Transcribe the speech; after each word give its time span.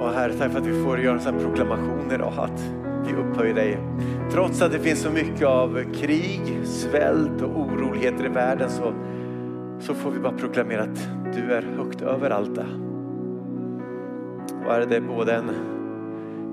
Och 0.00 0.10
Herre, 0.10 0.32
tack 0.32 0.52
för 0.52 0.58
att 0.58 0.66
vi 0.66 0.84
får 0.84 1.00
göra 1.00 1.14
en 1.14 1.20
sån 1.20 1.34
här 1.34 1.40
proklamation 1.40 2.12
idag 2.12 2.32
att 2.36 2.62
vi 3.06 3.14
upphöjer 3.14 3.54
dig. 3.54 3.78
Trots 4.32 4.62
att 4.62 4.72
det 4.72 4.78
finns 4.78 5.02
så 5.02 5.10
mycket 5.10 5.46
av 5.46 5.92
krig, 5.94 6.60
svält 6.64 7.42
och 7.42 7.60
oroligheter 7.60 8.24
i 8.24 8.28
världen 8.28 8.70
så, 8.70 8.94
så 9.80 9.94
får 9.94 10.10
vi 10.10 10.18
bara 10.18 10.32
proklamera 10.32 10.82
att 10.82 11.08
du 11.34 11.52
är 11.52 11.62
högt 11.62 12.02
över 12.02 12.30
allt 12.30 12.54
det. 12.54 12.66
Och 14.66 14.74
är 14.74 14.86
det 14.86 15.00
både 15.00 15.34
en, 15.34 15.50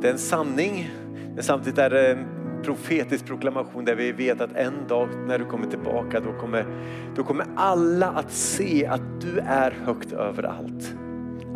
det 0.02 0.08
är 0.08 0.12
en 0.12 0.18
sanning 0.18 0.90
men 1.36 1.44
samtidigt 1.44 1.80
är 1.80 1.90
det 1.90 2.12
en 2.12 2.26
profetisk 2.64 3.26
proklamation 3.26 3.86
där 3.86 3.96
vi 3.96 4.12
vet 4.12 4.42
att 4.42 4.56
en 4.56 4.74
dag 4.88 5.10
när 5.28 5.40
du 5.40 5.46
kommer 5.46 5.68
tillbaka 5.68 6.20
då 6.20 6.34
kommer, 6.34 6.66
då 7.16 7.24
kommer 7.24 7.46
alla 7.56 8.08
att 8.08 8.32
se 8.32 8.86
att 8.86 9.22
du 9.22 9.40
är 9.40 9.72
högt 9.72 10.14
över 10.14 10.44
allt. 10.44 10.94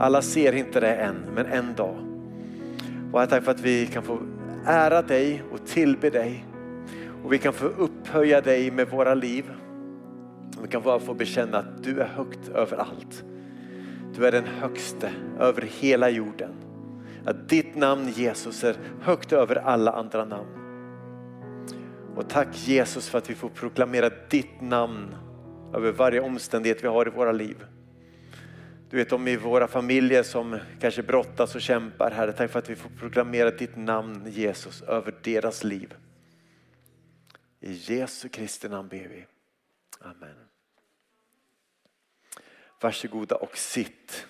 Alla 0.01 0.21
ser 0.21 0.53
inte 0.55 0.79
det 0.79 0.93
än, 0.93 1.15
men 1.35 1.45
en 1.45 1.75
dag. 1.75 1.95
Och 3.11 3.21
jag 3.21 3.29
för 3.43 3.51
att 3.51 3.59
vi 3.59 3.85
kan 3.85 4.03
få 4.03 4.19
ära 4.65 5.01
dig 5.01 5.43
och 5.51 5.65
tillbe 5.67 6.09
dig. 6.09 6.45
Och 7.23 7.33
vi 7.33 7.37
kan 7.37 7.53
få 7.53 7.65
upphöja 7.65 8.41
dig 8.41 8.71
med 8.71 8.89
våra 8.89 9.13
liv. 9.13 9.51
Vi 10.61 10.67
kan 10.67 10.81
bara 10.81 10.99
få 10.99 11.13
bekänna 11.13 11.57
att 11.57 11.83
du 11.83 12.01
är 12.01 12.05
högt 12.05 12.49
över 12.49 12.77
allt. 12.77 13.23
Du 14.15 14.27
är 14.27 14.31
den 14.31 14.45
högste 14.45 15.11
över 15.39 15.61
hela 15.61 16.09
jorden. 16.09 16.51
Att 17.25 17.49
ditt 17.49 17.75
namn 17.75 18.09
Jesus 18.09 18.63
är 18.63 18.75
högt 19.01 19.33
över 19.33 19.55
alla 19.55 19.91
andra 19.91 20.25
namn. 20.25 20.49
Och 22.15 22.29
tack 22.29 22.67
Jesus 22.67 23.09
för 23.09 23.17
att 23.17 23.29
vi 23.29 23.35
får 23.35 23.49
proklamera 23.49 24.09
ditt 24.29 24.61
namn 24.61 25.15
över 25.73 25.91
varje 25.91 26.21
omständighet 26.21 26.83
vi 26.83 26.87
har 26.87 27.07
i 27.07 27.11
våra 27.11 27.31
liv. 27.31 27.65
Du 28.91 28.97
vet 28.97 29.11
om 29.11 29.27
i 29.27 29.35
våra 29.35 29.67
familjer 29.67 30.23
som 30.23 30.59
kanske 30.79 31.03
brottas 31.03 31.55
och 31.55 31.61
kämpar, 31.61 32.11
Herre, 32.11 32.33
tack 32.33 32.51
för 32.51 32.59
att 32.59 32.69
vi 32.69 32.75
får 32.75 32.89
proklamera 32.89 33.51
ditt 33.51 33.75
namn 33.75 34.31
Jesus 34.31 34.81
över 34.81 35.15
deras 35.23 35.63
liv. 35.63 35.95
I 37.59 37.71
Jesu 37.71 38.29
Kristi 38.29 38.69
namn 38.69 38.87
ber 38.87 39.07
vi. 39.07 39.25
Amen. 39.99 40.35
Varsågoda 42.81 43.35
och 43.35 43.57
sitt. 43.57 44.27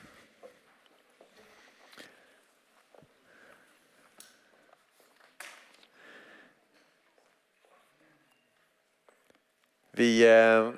Vi, 9.92 10.28
eh, 10.28 10.72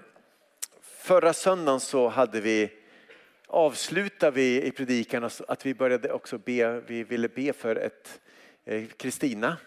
förra 0.81 1.33
söndagen 1.33 1.79
så 1.79 2.07
hade 2.07 2.41
vi, 2.41 2.82
avslutade 3.53 4.31
vi 4.31 4.61
i 4.63 4.71
predikan 4.71 5.29
att 5.47 5.65
vi 5.65 5.73
började 5.73 6.11
också 6.11 6.37
be, 6.37 6.79
vi 6.79 7.03
ville 7.03 7.27
be 7.27 7.53
för 7.53 7.75
ett 7.75 8.21
eh, 8.65 8.85
Kristina 8.97 9.57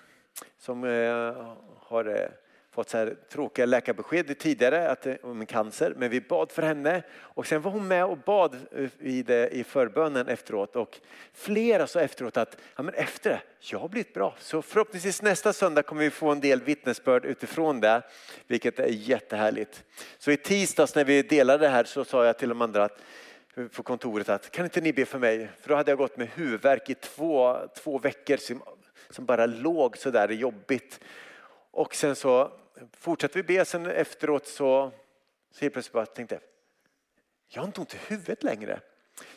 som 0.59 0.85
eh, 0.85 1.55
har 1.79 2.05
eh, 2.05 2.29
fått 2.71 2.89
så 2.89 2.99
här 2.99 3.17
tråkiga 3.33 3.67
läkarbesked 3.67 4.39
tidigare 4.39 4.91
att, 4.91 5.07
om 5.23 5.47
cancer, 5.47 5.95
men 5.97 6.11
vi 6.11 6.21
bad 6.21 6.53
för 6.53 6.63
henne 6.63 7.03
och 7.19 7.47
sen 7.47 7.63
var 7.63 7.71
hon 7.71 7.89
med 7.89 8.05
och 8.05 8.19
bad 8.19 8.57
i, 9.01 9.23
det, 9.23 9.49
i 9.49 9.65
förbönen 9.65 10.29
efteråt 10.29 10.77
och 10.77 11.01
flera 11.33 11.87
sa 11.87 12.01
efteråt 12.01 12.37
att 12.37 12.57
ja, 12.77 12.83
men 12.83 12.95
efter 12.95 13.31
det, 13.31 13.41
jag 13.61 13.79
har 13.79 13.89
blivit 13.89 14.15
bra. 14.15 14.35
Så 14.39 14.63
förhoppningsvis 14.63 15.23
nästa 15.23 15.53
söndag 15.53 15.83
kommer 15.83 16.03
vi 16.03 16.11
få 16.11 16.31
en 16.31 16.41
del 16.41 16.63
vittnesbörd 16.63 17.25
utifrån 17.25 17.81
det, 17.81 18.03
vilket 18.47 18.81
är 18.81 18.87
jättehärligt. 18.87 19.85
Så 20.19 20.31
i 20.31 20.37
tisdags 20.37 20.95
när 20.95 21.05
vi 21.05 21.23
delade 21.23 21.67
det 21.67 21.71
här 21.71 21.85
så 21.85 22.05
sa 22.05 22.27
jag 22.27 22.39
till 22.39 22.49
de 22.49 22.63
andra 22.63 22.85
att 22.85 23.01
på 23.73 23.83
kontoret 23.83 24.29
att 24.29 24.51
kan 24.51 24.65
inte 24.65 24.81
ni 24.81 24.93
be 24.93 25.05
för 25.05 25.19
mig? 25.19 25.49
För 25.61 25.69
då 25.69 25.75
hade 25.75 25.91
jag 25.91 25.99
gått 25.99 26.17
med 26.17 26.29
huvudvärk 26.29 26.91
i 26.91 26.95
två, 26.95 27.59
två 27.77 27.99
veckor 27.99 28.37
som, 28.37 28.63
som 29.11 29.27
bara 29.27 29.47
låg 29.47 29.97
så 29.97 30.11
där 30.11 30.29
jobbigt. 30.29 31.01
Och 31.71 31.95
sen 31.95 32.17
så 32.17 32.53
fortsatte 32.99 33.39
vi 33.39 33.43
be, 33.43 33.65
sen 33.65 33.87
efteråt 33.87 34.47
så, 34.47 34.93
så 35.51 35.61
helt 35.61 35.73
plötsligt 35.73 35.93
bara 35.93 36.07
tänkte 36.07 36.35
jag, 36.35 36.43
jag 37.49 37.63
har 37.63 37.67
inte 37.67 37.81
ont 37.81 37.95
i 37.95 37.99
huvudet 38.09 38.43
längre. 38.43 38.81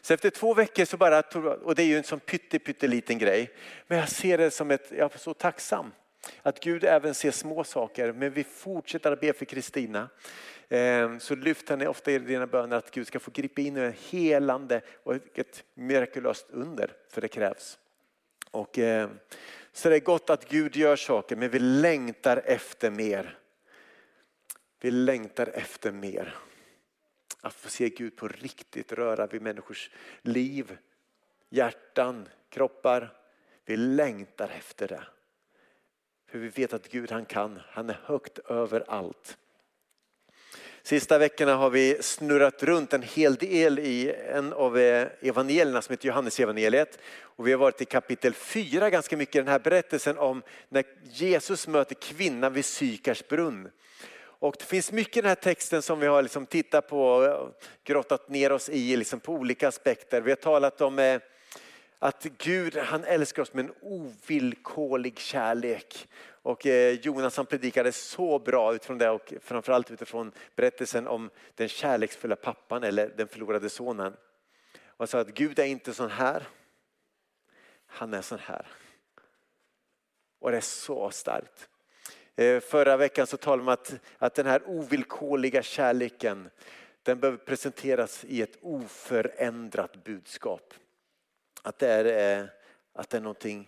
Så 0.02 0.14
efter 0.14 0.30
två 0.30 0.54
veckor 0.54 0.86
så 0.86 0.98
bara, 0.98 1.20
och 1.64 1.76
det 1.76 1.84
är 1.84 1.88
ju 1.88 1.98
en 1.98 2.04
sån 2.04 2.20
pytteliten 2.20 3.18
grej, 3.18 3.52
men 3.88 3.98
jag 3.98 4.10
ser 4.10 4.38
det 4.38 4.52
som 4.52 4.72
ett, 4.72 4.92
jag 4.92 5.14
är 5.14 5.18
så 5.18 5.34
tacksam 5.34 5.92
att 6.42 6.60
Gud 6.60 6.84
även 6.84 7.14
ser 7.14 7.32
små 7.32 7.64
saker, 7.64 8.12
men 8.12 8.32
vi 8.32 8.44
fortsätter 8.44 9.12
att 9.12 9.22
be 9.22 9.34
för 9.34 9.46
Kristina. 9.46 10.10
Ehm, 10.70 11.20
så 11.20 11.36
lyft 11.36 11.70
henne 11.70 11.88
ofta 11.88 12.12
i 12.12 12.20
dina 12.20 12.48
böner 12.48 12.78
att 12.78 12.92
Gud 12.92 13.08
ska 13.08 13.20
få 13.20 13.32
gripa 13.32 13.62
in 13.62 13.78
i 13.78 13.80
en 13.80 13.94
helande 14.10 14.82
och 15.04 15.16
ett 15.40 15.64
mirakulöst 15.74 16.46
under, 16.50 16.94
för 17.10 17.22
det 17.22 17.28
krävs. 17.28 17.80
Och, 18.52 18.78
ehm, 18.78 19.20
så 19.72 19.90
det 19.90 19.96
är 19.96 20.00
gott 20.00 20.30
att 20.30 20.50
Gud 20.50 20.76
gör 20.76 20.96
saker 20.96 21.36
men 21.36 21.50
vi 21.50 21.60
längtar 21.60 22.42
efter 22.46 22.92
mer. 22.92 23.38
Vi 24.80 24.92
längtar 24.92 25.48
efter 25.48 25.92
mer. 25.92 26.36
Att 27.42 27.54
få 27.54 27.70
se 27.70 27.90
Gud 27.90 28.16
på 28.16 28.28
riktigt 28.28 28.92
röra 28.92 29.28
vid 29.28 29.42
människors 29.42 29.92
liv, 30.22 30.78
hjärtan, 31.50 32.28
kroppar. 32.50 33.14
Vi 33.66 33.78
längtar 33.78 34.50
efter 34.58 34.88
det. 34.88 35.04
För 36.28 36.40
vi 36.40 36.48
vet 36.48 36.74
att 36.74 36.90
Gud 36.90 37.12
han 37.12 37.26
kan, 37.26 37.60
han 37.66 37.90
är 37.90 38.00
högt 38.04 38.40
över 38.40 38.84
allt. 38.88 39.38
Sista 40.90 41.18
veckorna 41.18 41.56
har 41.56 41.70
vi 41.70 41.98
snurrat 42.02 42.64
runt 42.64 42.94
en 42.94 43.02
hel 43.02 43.36
del 43.36 43.80
i 43.80 44.16
en 44.34 44.54
av 44.54 44.78
eh, 44.78 45.08
evangelierna 45.22 45.82
som 45.82 45.94
heter 45.94 46.08
Johannesevangeliet. 46.08 47.00
Och 47.22 47.48
vi 47.48 47.52
har 47.52 47.60
varit 47.60 47.82
i 47.82 47.86
kapitel 47.86 48.34
4 48.34 48.90
ganska 48.90 49.18
mycket, 49.18 49.46
den 49.46 49.52
här 49.52 49.60
berättelsen 49.60 50.18
om 50.18 50.42
när 50.70 50.84
Jesus 51.04 51.68
möter 51.68 51.96
kvinnan 51.96 52.54
vid 52.54 52.66
Sykars 52.66 53.28
brunn. 53.28 53.70
Och 54.22 54.56
det 54.60 54.66
finns 54.66 54.92
mycket 54.92 55.18
i 55.18 55.22
den 55.22 55.30
här 55.30 55.36
texten 55.36 55.82
som 55.82 56.00
vi 56.00 56.08
har 56.08 56.22
liksom 56.22 56.46
tittat 56.46 56.88
på 56.88 57.04
och 57.04 57.62
grottat 57.84 58.30
ner 58.30 58.52
oss 58.52 58.70
i 58.70 58.98
liksom 58.98 59.20
på 59.20 59.34
olika 59.34 59.68
aspekter. 59.68 60.22
Vi 60.22 60.32
har 60.32 60.36
talat 60.36 60.82
om 60.82 61.00
eh, 61.00 61.22
att 62.00 62.24
Gud 62.24 62.78
han 62.78 63.04
älskar 63.04 63.42
oss 63.42 63.54
med 63.54 63.66
en 63.66 63.74
ovillkorlig 63.82 65.20
kärlek. 65.20 66.08
Och 66.42 66.66
eh, 66.66 66.94
Jonas 66.94 67.38
han 67.38 67.46
predikade 67.46 67.92
så 67.92 68.40
bra 68.40 68.76
utifrån 68.76 68.98
det 68.98 69.10
och 69.10 69.34
framförallt 69.42 69.92
utifrån 69.92 70.32
berättelsen 70.56 71.08
om 71.08 71.30
den 71.56 71.70
kärleksfulla 71.70 72.36
pappan 72.36 72.84
eller 72.84 73.14
den 73.18 73.28
förlorade 73.28 73.70
sonen. 73.70 74.14
Och 74.74 74.98
han 74.98 75.08
sa 75.08 75.20
att 75.20 75.34
Gud 75.34 75.60
är 75.60 75.66
inte 75.66 75.94
sån 75.94 76.12
här, 76.12 76.48
han 77.86 78.14
är 78.14 78.22
sån 78.22 78.40
här. 78.40 78.68
Och 80.40 80.52
det 80.52 80.58
är 80.58 80.62
så 80.62 81.12
starkt. 81.12 81.70
Eh, 82.36 82.60
förra 82.60 82.98
veckan 82.98 83.28
så 83.28 83.38
talade 83.38 83.64
man 83.64 83.68
om 83.68 83.74
att, 83.74 83.94
att 84.18 84.36
den 84.36 84.46
här 84.46 84.62
ovillkorliga 84.66 85.64
kärleken 85.64 86.50
den 87.04 87.20
behöver 87.20 87.38
presenteras 87.38 88.26
i 88.26 88.42
ett 88.42 88.58
oförändrat 88.62 90.04
budskap. 90.04 90.74
Att 91.62 91.80
det 91.80 91.88
är, 91.88 92.40
eh, 92.40 92.46
att 92.94 93.10
det 93.10 93.18
är 93.18 93.22
någonting 93.22 93.68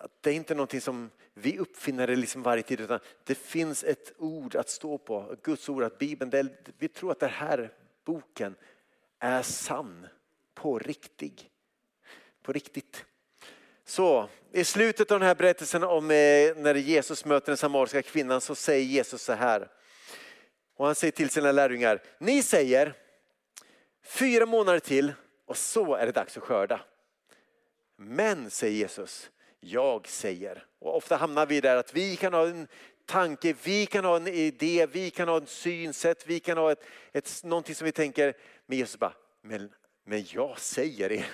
att 0.00 0.22
det 0.22 0.30
är 0.30 0.34
inte 0.34 0.54
någonting 0.54 0.80
som 0.80 1.10
vi 1.34 1.58
uppfinner 1.58 2.16
liksom 2.16 2.42
varje 2.42 2.62
tid 2.62 2.80
utan 2.80 3.00
det 3.24 3.34
finns 3.34 3.84
ett 3.84 4.12
ord 4.18 4.56
att 4.56 4.68
stå 4.68 4.98
på. 4.98 5.36
Guds 5.42 5.68
ord, 5.68 5.82
att 5.82 5.98
Bibeln, 5.98 6.30
det, 6.30 6.48
vi 6.78 6.88
tror 6.88 7.12
att 7.12 7.20
den 7.20 7.30
här 7.30 7.72
boken 8.04 8.54
är 9.18 9.42
sann 9.42 10.06
på 10.54 10.78
riktigt. 10.78 11.46
På 12.42 12.52
riktigt. 12.52 13.04
Så 13.84 14.28
i 14.52 14.64
slutet 14.64 15.10
av 15.10 15.20
den 15.20 15.28
här 15.28 15.34
berättelsen 15.34 15.84
om 15.84 16.04
eh, 16.10 16.56
när 16.56 16.74
Jesus 16.74 17.24
möter 17.24 17.46
den 17.46 17.56
samariska 17.56 18.02
kvinnan 18.02 18.40
så 18.40 18.54
säger 18.54 18.84
Jesus 18.84 19.22
så 19.22 19.32
här. 19.32 19.68
Och 20.76 20.86
han 20.86 20.94
säger 20.94 21.12
till 21.12 21.30
sina 21.30 21.52
lärjungar, 21.52 22.02
ni 22.18 22.42
säger 22.42 22.94
fyra 24.02 24.46
månader 24.46 24.80
till 24.80 25.12
och 25.50 25.56
så 25.56 25.94
är 25.94 26.06
det 26.06 26.12
dags 26.12 26.36
att 26.36 26.42
skörda. 26.42 26.80
Men, 27.96 28.50
säger 28.50 28.76
Jesus, 28.76 29.30
jag 29.60 30.08
säger. 30.08 30.66
Och 30.78 30.96
ofta 30.96 31.16
hamnar 31.16 31.46
vi 31.46 31.60
där 31.60 31.76
att 31.76 31.94
vi 31.94 32.16
kan 32.16 32.32
ha 32.32 32.46
en 32.46 32.68
tanke, 33.06 33.54
vi 33.64 33.86
kan 33.86 34.04
ha 34.04 34.16
en 34.16 34.28
idé, 34.28 34.86
vi 34.86 35.10
kan 35.10 35.28
ha 35.28 35.36
ett 35.36 35.48
synsätt, 35.48 36.26
vi 36.26 36.40
kan 36.40 36.58
ha 36.58 36.72
ett, 36.72 36.84
ett, 37.12 37.44
någonting 37.44 37.74
som 37.74 37.84
vi 37.84 37.92
tänker. 37.92 38.36
Men 38.66 38.78
Jesus 38.78 38.98
bara, 38.98 39.12
men, 39.42 39.72
men 40.04 40.24
jag 40.28 40.58
säger 40.58 41.12
er. 41.12 41.30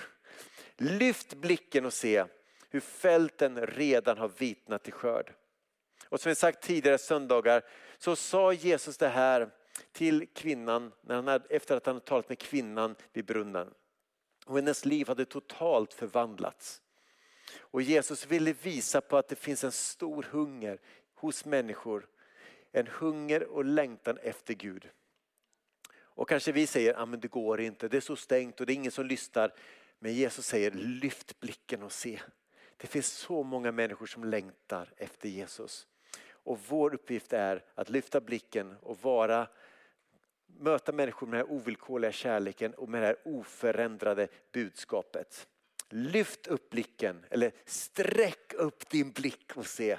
Lyft 0.77 1.33
blicken 1.33 1.85
och 1.85 1.93
se 1.93 2.25
hur 2.69 2.79
fälten 2.79 3.65
redan 3.65 4.17
har 4.17 4.31
vitnat 4.37 4.83
till 4.83 4.93
skörd. 4.93 5.33
Och 6.09 6.19
som 6.19 6.29
vi 6.29 6.35
sagt 6.35 6.63
tidigare 6.63 6.97
söndagar 6.97 7.61
så 7.97 8.15
sa 8.15 8.53
Jesus 8.53 8.97
det 8.97 9.09
här 9.09 9.49
till 9.91 10.27
kvinnan 10.35 10.91
när 11.01 11.15
han 11.15 11.27
hade, 11.27 11.55
efter 11.55 11.77
att 11.77 11.85
han 11.85 11.99
talat 11.99 12.29
med 12.29 12.39
kvinnan 12.39 12.95
vid 13.13 13.25
brunnen. 13.25 13.73
Och 14.47 14.55
hennes 14.55 14.85
liv 14.85 15.07
hade 15.07 15.25
totalt 15.25 15.93
förvandlats. 15.93 16.81
Och 17.57 17.81
Jesus 17.81 18.25
ville 18.27 18.53
visa 18.53 19.01
på 19.01 19.17
att 19.17 19.27
det 19.27 19.35
finns 19.35 19.63
en 19.63 19.71
stor 19.71 20.23
hunger 20.23 20.79
hos 21.15 21.45
människor. 21.45 22.07
En 22.71 22.87
hunger 22.87 23.43
och 23.43 23.65
längtan 23.65 24.17
efter 24.17 24.53
Gud. 24.53 24.89
Och 26.17 26.29
kanske 26.29 26.51
vi 26.51 26.67
säger 26.67 26.93
att 26.93 26.99
ah, 26.99 27.05
det 27.05 27.27
går 27.27 27.61
inte, 27.61 27.87
det 27.87 27.97
är 27.97 28.01
så 28.01 28.15
stängt 28.15 28.59
och 28.59 28.65
det 28.65 28.73
är 28.73 28.75
ingen 28.75 28.91
som 28.91 29.05
lyssnar. 29.05 29.53
Men 29.99 30.13
Jesus 30.13 30.45
säger 30.45 30.71
lyft 30.71 31.39
blicken 31.39 31.83
och 31.83 31.91
se. 31.91 32.19
Det 32.77 32.87
finns 32.87 33.07
så 33.07 33.43
många 33.43 33.71
människor 33.71 34.05
som 34.05 34.23
längtar 34.23 34.93
efter 34.97 35.29
Jesus. 35.29 35.87
Och 36.29 36.59
vår 36.67 36.93
uppgift 36.93 37.33
är 37.33 37.63
att 37.75 37.89
lyfta 37.89 38.21
blicken 38.21 38.75
och 38.81 39.01
vara, 39.01 39.47
möta 40.59 40.91
människor 40.91 41.27
med 41.27 41.39
den 41.39 41.47
här 41.47 41.55
ovillkorliga 41.55 42.11
kärleken 42.11 42.73
och 42.73 42.89
med 42.89 43.01
det 43.01 43.07
här 43.07 43.17
oförändrade 43.25 44.27
budskapet. 44.51 45.47
Lyft 45.89 46.47
upp 46.47 46.69
blicken 46.69 47.25
eller 47.29 47.51
sträck 47.65 48.53
upp 48.53 48.89
din 48.89 49.11
blick 49.11 49.51
och 49.55 49.65
se. 49.65 49.97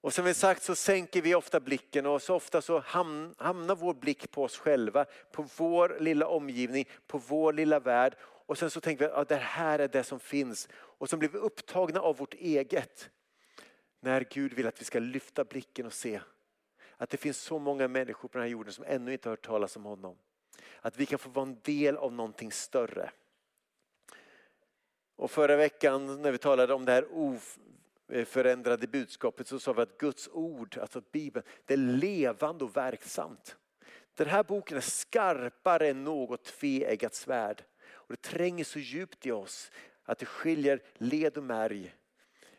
Och 0.00 0.14
som 0.14 0.24
vi 0.24 0.34
sagt 0.34 0.62
så 0.62 0.74
sänker 0.74 1.22
vi 1.22 1.34
ofta 1.34 1.60
blicken 1.60 2.06
och 2.06 2.22
så 2.22 2.34
ofta 2.34 2.62
så 2.62 2.78
hamnar 3.36 3.74
vår 3.74 3.94
blick 3.94 4.30
på 4.30 4.44
oss 4.44 4.58
själva, 4.58 5.04
på 5.32 5.46
vår 5.56 5.96
lilla 6.00 6.26
omgivning, 6.26 6.88
på 7.06 7.18
vår 7.18 7.52
lilla 7.52 7.80
värld. 7.80 8.14
Och 8.20 8.58
sen 8.58 8.70
så 8.70 8.80
tänker 8.80 9.04
vi 9.04 9.10
att 9.10 9.16
ja, 9.16 9.24
det 9.36 9.42
här 9.42 9.78
är 9.78 9.88
det 9.88 10.04
som 10.04 10.20
finns. 10.20 10.68
Och 10.72 11.08
så 11.08 11.16
blir 11.16 11.28
vi 11.28 11.38
upptagna 11.38 12.00
av 12.00 12.16
vårt 12.16 12.34
eget. 12.34 13.10
När 14.00 14.26
Gud 14.30 14.52
vill 14.52 14.66
att 14.66 14.80
vi 14.80 14.84
ska 14.84 14.98
lyfta 14.98 15.44
blicken 15.44 15.86
och 15.86 15.92
se 15.92 16.20
att 16.98 17.10
det 17.10 17.16
finns 17.16 17.38
så 17.38 17.58
många 17.58 17.88
människor 17.88 18.28
på 18.28 18.38
den 18.38 18.42
här 18.42 18.52
jorden 18.52 18.72
som 18.72 18.84
ännu 18.88 19.12
inte 19.12 19.28
har 19.28 19.32
hört 19.32 19.46
talas 19.46 19.76
om 19.76 19.84
honom. 19.84 20.16
Att 20.80 20.96
vi 20.96 21.06
kan 21.06 21.18
få 21.18 21.28
vara 21.28 21.46
en 21.46 21.60
del 21.62 21.96
av 21.96 22.12
någonting 22.12 22.52
större. 22.52 23.10
Och 25.16 25.30
förra 25.30 25.56
veckan 25.56 26.22
när 26.22 26.32
vi 26.32 26.38
talade 26.38 26.74
om 26.74 26.84
det 26.84 26.92
här 26.92 27.06
oförändrade 27.12 28.86
budskapet 28.86 29.46
så 29.46 29.58
sa 29.58 29.72
vi 29.72 29.82
att 29.82 29.98
Guds 29.98 30.28
ord, 30.32 30.78
alltså 30.78 31.02
Bibeln, 31.12 31.46
det 31.64 31.74
är 31.74 31.78
levande 31.78 32.64
och 32.64 32.76
verksamt. 32.76 33.56
Den 34.14 34.28
här 34.28 34.42
boken 34.42 34.76
är 34.76 34.80
skarpare 34.80 35.88
än 35.88 36.04
något 36.04 36.44
tveeggat 36.44 37.14
svärd. 37.14 37.64
Och 37.90 38.08
det 38.08 38.22
tränger 38.22 38.64
så 38.64 38.78
djupt 38.78 39.26
i 39.26 39.30
oss 39.30 39.70
att 40.04 40.18
det 40.18 40.26
skiljer 40.26 40.82
led 40.94 41.38
och 41.38 41.44
märg. 41.44 41.94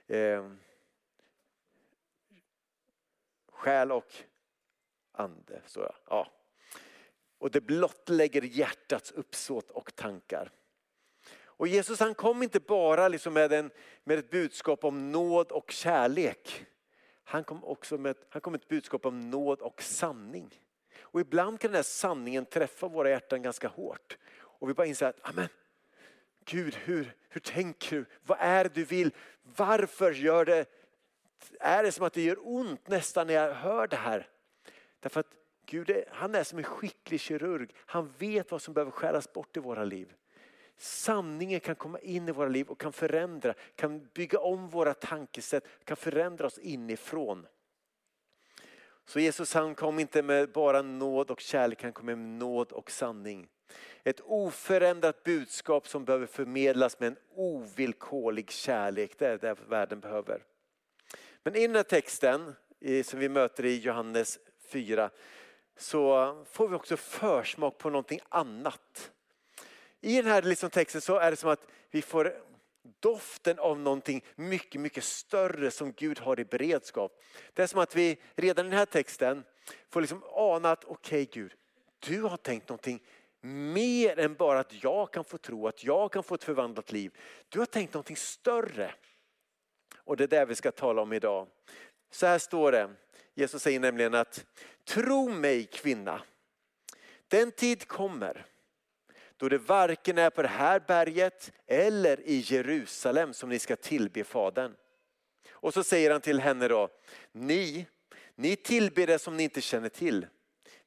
Eh, 0.08 0.52
själ 3.60 3.92
och 3.92 4.14
ande. 5.12 5.62
Så 5.66 5.94
ja. 6.10 6.32
Och 7.38 7.52
det 7.52 7.62
blottlägger 7.62 8.42
hjärtats 8.42 9.12
uppsåt 9.12 9.72
och 9.72 9.96
tankar. 9.96 10.52
Och 11.32 11.68
Jesus 11.68 12.00
han 12.00 12.16
kom 12.16 12.44
inte 12.44 12.60
bara 12.60 13.08
liksom 13.08 13.34
med, 13.34 13.54
en, 13.54 13.72
med 14.04 14.20
ett 14.20 14.30
budskap 14.30 14.84
om 14.84 15.12
nåd 15.12 15.52
och 15.52 15.72
kärlek. 15.72 16.66
Han 17.24 17.44
kom 17.44 17.64
också 17.64 17.98
med, 17.98 18.16
han 18.30 18.42
kom 18.42 18.52
med 18.52 18.62
ett 18.62 18.68
budskap 18.68 19.06
om 19.06 19.30
nåd 19.30 19.62
och 19.62 19.82
sanning. 19.82 20.62
Och 21.00 21.22
ibland 21.22 21.60
kan 21.60 21.72
den 21.72 21.76
här 21.76 21.84
sanningen 21.84 22.46
träffa 22.46 22.88
våra 22.88 23.10
hjärtan 23.10 23.42
ganska 23.42 23.68
hårt. 23.68 24.18
Och 24.38 24.70
vi 24.70 24.74
bara 24.74 24.88
inser 24.88 25.06
att, 25.06 25.20
amen, 25.22 25.50
Gud 26.46 26.76
hur, 26.76 27.16
hur 27.30 27.42
tänker 27.42 27.96
du? 27.96 28.06
Vad 28.26 28.38
är 28.42 28.64
det 28.64 28.74
du 28.74 28.84
vill? 28.84 29.12
Varför 29.42 30.12
gör 30.12 30.46
det? 30.46 30.66
Är 31.60 31.84
det 31.84 31.92
som 31.92 32.06
att 32.06 32.14
det 32.14 32.22
gör 32.22 32.38
ont 32.42 32.88
nästan 32.88 33.28
när 33.28 33.34
jag 33.34 33.54
hör 33.54 33.88
det 33.88 33.96
här? 33.96 34.28
Därför 35.00 35.20
att 35.20 35.36
Gud 35.66 35.90
är, 35.90 36.06
han 36.12 36.36
är 36.36 36.44
som 36.44 36.58
en 36.58 36.64
skicklig 36.64 37.20
kirurg. 37.20 37.70
Han 37.76 38.14
vet 38.18 38.52
vad 38.52 38.62
som 38.62 38.74
behöver 38.74 38.92
skäras 38.92 39.34
bort 39.34 39.58
i 39.58 39.60
våra 39.60 39.84
liv. 39.84 40.14
Sanningen 40.78 41.60
kan 41.60 41.76
komma 41.76 42.00
in 42.00 42.30
i 42.30 42.32
våra 42.32 42.48
liv 42.48 42.68
och 42.68 42.80
kan 42.80 42.94
förändra, 42.94 43.54
kan 43.76 44.08
bygga 44.14 44.40
om 44.40 44.70
våra 44.70 44.94
tankesätt, 44.94 45.68
kan 45.84 45.98
förändra 45.98 46.48
oss 46.48 46.58
inifrån. 46.58 47.48
Så 49.06 49.20
Jesus 49.20 49.54
han 49.54 49.76
kom 49.76 50.00
inte 50.00 50.22
med 50.24 50.52
bara 50.52 50.82
nåd 50.82 51.32
och 51.32 51.40
kärlek, 51.40 51.84
han 51.84 51.94
kom 51.94 52.06
med 52.06 52.18
nåd 52.18 52.72
och 52.72 52.92
sanning. 52.92 53.48
Ett 54.04 54.20
oförändrat 54.20 55.24
budskap 55.24 55.88
som 55.88 56.06
behöver 56.06 56.26
förmedlas 56.26 57.00
med 57.00 57.08
en 57.08 57.18
ovillkorlig 57.36 58.52
kärlek. 58.52 59.20
Det 59.20 59.28
är 59.28 59.38
det 59.38 59.56
världen 59.68 60.00
behöver. 60.00 60.44
Men 61.44 61.56
i 61.56 61.68
den 61.68 61.76
här 61.76 61.84
texten 61.84 62.56
som 63.04 63.20
vi 63.20 63.30
möter 63.30 63.66
i 63.66 63.80
Johannes 63.80 64.40
4 64.68 65.10
så 65.78 66.46
får 66.52 66.68
vi 66.68 66.76
också 66.76 66.98
försmak 66.98 67.78
på 67.78 67.90
någonting 67.90 68.20
annat. 68.30 69.12
I 70.02 70.16
den 70.16 70.32
här 70.32 70.42
liksom 70.42 70.70
texten 70.70 71.02
så 71.02 71.18
är 71.18 71.32
det 71.32 71.38
som 71.38 71.50
att 71.50 71.68
vi 71.92 72.02
får 72.02 72.36
doften 73.00 73.60
av 73.60 73.80
någonting 73.80 74.26
mycket, 74.36 74.82
mycket 74.82 75.04
större 75.04 75.72
som 75.72 75.92
Gud 75.92 76.20
har 76.20 76.40
i 76.40 76.46
beredskap. 76.46 77.24
Det 77.54 77.64
är 77.64 77.68
som 77.68 77.80
att 77.80 77.96
vi 77.96 78.22
redan 78.36 78.66
i 78.66 78.70
den 78.70 78.78
här 78.78 78.86
texten 78.86 79.44
får 79.90 80.02
liksom 80.02 80.24
ana 80.32 80.72
att 80.72 80.86
okej 80.86 81.24
okay, 81.24 81.42
Gud, 81.42 81.54
du 82.00 82.22
har 82.22 82.38
tänkt 82.38 82.70
någonting 82.70 83.04
mer 83.42 84.20
än 84.20 84.36
bara 84.36 84.60
att 84.60 84.84
jag 84.84 85.14
kan 85.14 85.24
få 85.24 85.38
tro, 85.38 85.68
att 85.68 85.84
jag 85.84 86.12
kan 86.12 86.24
få 86.24 86.36
ett 86.36 86.44
förvandlat 86.44 86.92
liv. 86.92 87.18
Du 87.50 87.60
har 87.60 87.66
tänkt 87.66 87.94
någonting 87.94 88.18
större. 88.18 88.94
Och 90.10 90.18
det 90.18 90.24
är 90.24 90.28
det 90.28 90.46
vi 90.46 90.56
ska 90.56 90.72
tala 90.72 91.02
om 91.02 91.14
idag. 91.14 91.48
Så 92.12 92.26
här 92.26 92.40
står 92.40 92.72
det, 92.72 92.90
Jesus 93.34 93.62
säger 93.62 93.80
nämligen 93.80 94.14
att 94.14 94.46
tro 94.86 95.30
mig 95.30 95.64
kvinna, 95.64 96.22
den 97.28 97.52
tid 97.52 97.88
kommer 97.88 98.46
då 99.38 99.50
det 99.50 99.58
varken 99.58 100.18
är 100.18 100.30
på 100.30 100.42
det 100.42 100.48
här 100.48 100.80
berget 100.88 101.52
eller 101.68 102.20
i 102.20 102.44
Jerusalem 102.46 103.34
som 103.34 103.50
ni 103.50 103.60
ska 103.60 103.76
tillbe 103.76 104.24
Fadern. 104.24 104.76
Och 105.52 105.74
så 105.74 105.84
säger 105.84 106.12
han 106.12 106.22
till 106.22 106.40
henne 106.40 106.68
då, 106.68 106.90
ni, 107.32 107.86
ni 108.36 108.56
tillber 108.56 109.08
det 109.08 109.20
som 109.20 109.38
ni 109.38 109.44
inte 109.44 109.62
känner 109.62 109.90
till. 109.90 110.28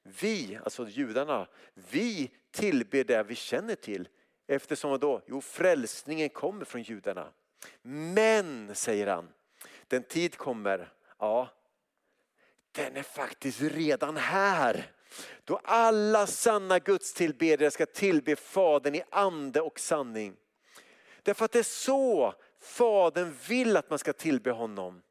Vi, 0.03 0.59
alltså 0.65 0.89
judarna, 0.89 1.47
vi 1.75 2.31
tillber 2.51 3.05
det 3.05 3.23
vi 3.23 3.35
känner 3.35 3.75
till. 3.75 4.09
Eftersom 4.47 4.99
då? 4.99 5.23
Jo, 5.27 5.41
frälsningen 5.41 6.29
kommer 6.29 6.65
från 6.65 6.83
judarna. 6.83 7.33
Men, 7.83 8.75
säger 8.75 9.07
han, 9.07 9.29
den 9.89 10.03
tid 10.03 10.37
kommer, 10.37 10.93
ja, 11.19 11.49
den 12.73 12.97
är 12.97 13.03
faktiskt 13.03 13.61
redan 13.61 14.17
här. 14.17 14.91
Då 15.45 15.61
alla 15.65 16.27
sanna 16.27 16.79
gudstillbedjare 16.79 17.71
ska 17.71 17.87
tillbe 17.87 18.37
Fadern 18.37 18.95
i 18.95 19.03
ande 19.11 19.61
och 19.61 19.81
sanning. 19.81 20.37
Därför 21.23 21.45
att 21.45 21.53
det 21.53 21.59
är 21.59 21.63
så 21.63 22.35
Fadern 22.61 23.37
vill 23.49 23.77
att 23.77 23.91
man 23.91 23.99
ska 23.99 24.13
tillbe 24.13 24.51
honom. 24.51 25.03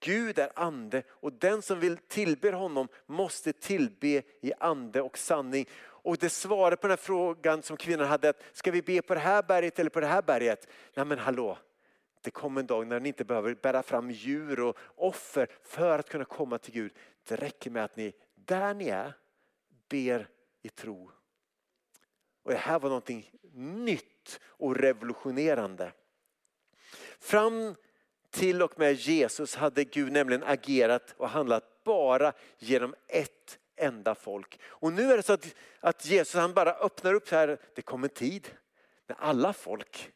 Gud 0.00 0.38
är 0.38 0.50
ande 0.54 1.02
och 1.08 1.32
den 1.32 1.62
som 1.62 1.80
vill 1.80 1.96
tillbe 1.96 2.52
honom 2.52 2.88
måste 3.06 3.52
tillbe 3.52 4.22
i 4.40 4.52
ande 4.60 5.02
och 5.02 5.18
sanning. 5.18 5.68
Och 6.02 6.16
det 6.16 6.30
svaret 6.30 6.80
på 6.80 6.86
den 6.86 6.92
här 6.92 6.96
frågan 6.96 7.62
som 7.62 7.76
kvinnan 7.76 8.06
hade, 8.06 8.28
att 8.28 8.42
ska 8.52 8.70
vi 8.70 8.82
be 8.82 9.02
på 9.02 9.14
det 9.14 9.20
här 9.20 9.42
berget 9.42 9.78
eller 9.78 9.90
på 9.90 10.00
det 10.00 10.06
här 10.06 10.22
berget? 10.22 10.68
Nej 10.94 11.06
men 11.06 11.18
hallå, 11.18 11.58
det 12.22 12.30
kommer 12.30 12.60
en 12.60 12.66
dag 12.66 12.86
när 12.86 13.00
ni 13.00 13.08
inte 13.08 13.24
behöver 13.24 13.54
bära 13.54 13.82
fram 13.82 14.10
djur 14.10 14.60
och 14.60 14.76
offer 14.96 15.48
för 15.62 15.98
att 15.98 16.08
kunna 16.08 16.24
komma 16.24 16.58
till 16.58 16.74
Gud. 16.74 16.92
Det 17.28 17.36
räcker 17.36 17.70
med 17.70 17.84
att 17.84 17.96
ni, 17.96 18.12
där 18.34 18.74
ni 18.74 18.88
är, 18.88 19.12
ber 19.88 20.28
i 20.62 20.68
tro. 20.68 21.10
Och 22.42 22.50
det 22.50 22.58
här 22.58 22.78
var 22.78 22.88
någonting 22.88 23.30
nytt 23.52 24.40
och 24.44 24.76
revolutionerande. 24.76 25.92
Fram 27.18 27.74
till 28.30 28.62
och 28.62 28.78
med 28.78 28.94
Jesus 28.94 29.54
hade 29.54 29.84
Gud 29.84 30.12
nämligen 30.12 30.42
agerat 30.42 31.14
och 31.16 31.28
handlat 31.28 31.84
bara 31.84 32.32
genom 32.58 32.94
ett 33.08 33.58
enda 33.78 34.14
folk. 34.14 34.60
Och 34.64 34.92
nu 34.92 35.12
är 35.12 35.16
det 35.16 35.22
så 35.22 35.32
att, 35.32 35.54
att 35.80 36.06
Jesus 36.06 36.34
han 36.34 36.54
bara 36.54 36.72
öppnar 36.72 37.14
upp 37.14 37.28
så 37.28 37.36
här, 37.36 37.58
det 37.74 37.82
kommer 37.82 38.08
en 38.08 38.14
tid 38.14 38.50
när 39.06 39.16
alla 39.20 39.52
folk 39.52 40.12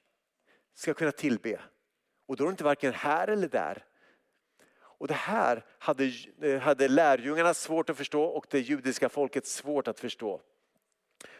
ska 0.75 0.95
kunna 0.95 1.12
tillbe. 1.12 1.61
Och 2.26 2.37
då 2.37 2.45
är 2.45 2.49
det 2.49 2.50
inte 2.50 2.64
varken 2.64 2.92
här 2.92 3.28
eller 3.28 3.49
där. 3.49 3.85
Och 5.02 5.09
det 5.09 5.14
här 5.14 5.64
hade, 5.78 6.12
hade 6.62 6.88
lärjungarna 6.88 7.54
svårt 7.54 7.90
att 7.90 7.97
förstå 7.97 8.25
och 8.25 8.47
det 8.50 8.61
judiska 8.61 9.09
folket 9.09 9.47
svårt 9.47 9.88
att 9.88 10.00
förstå. 10.00 10.40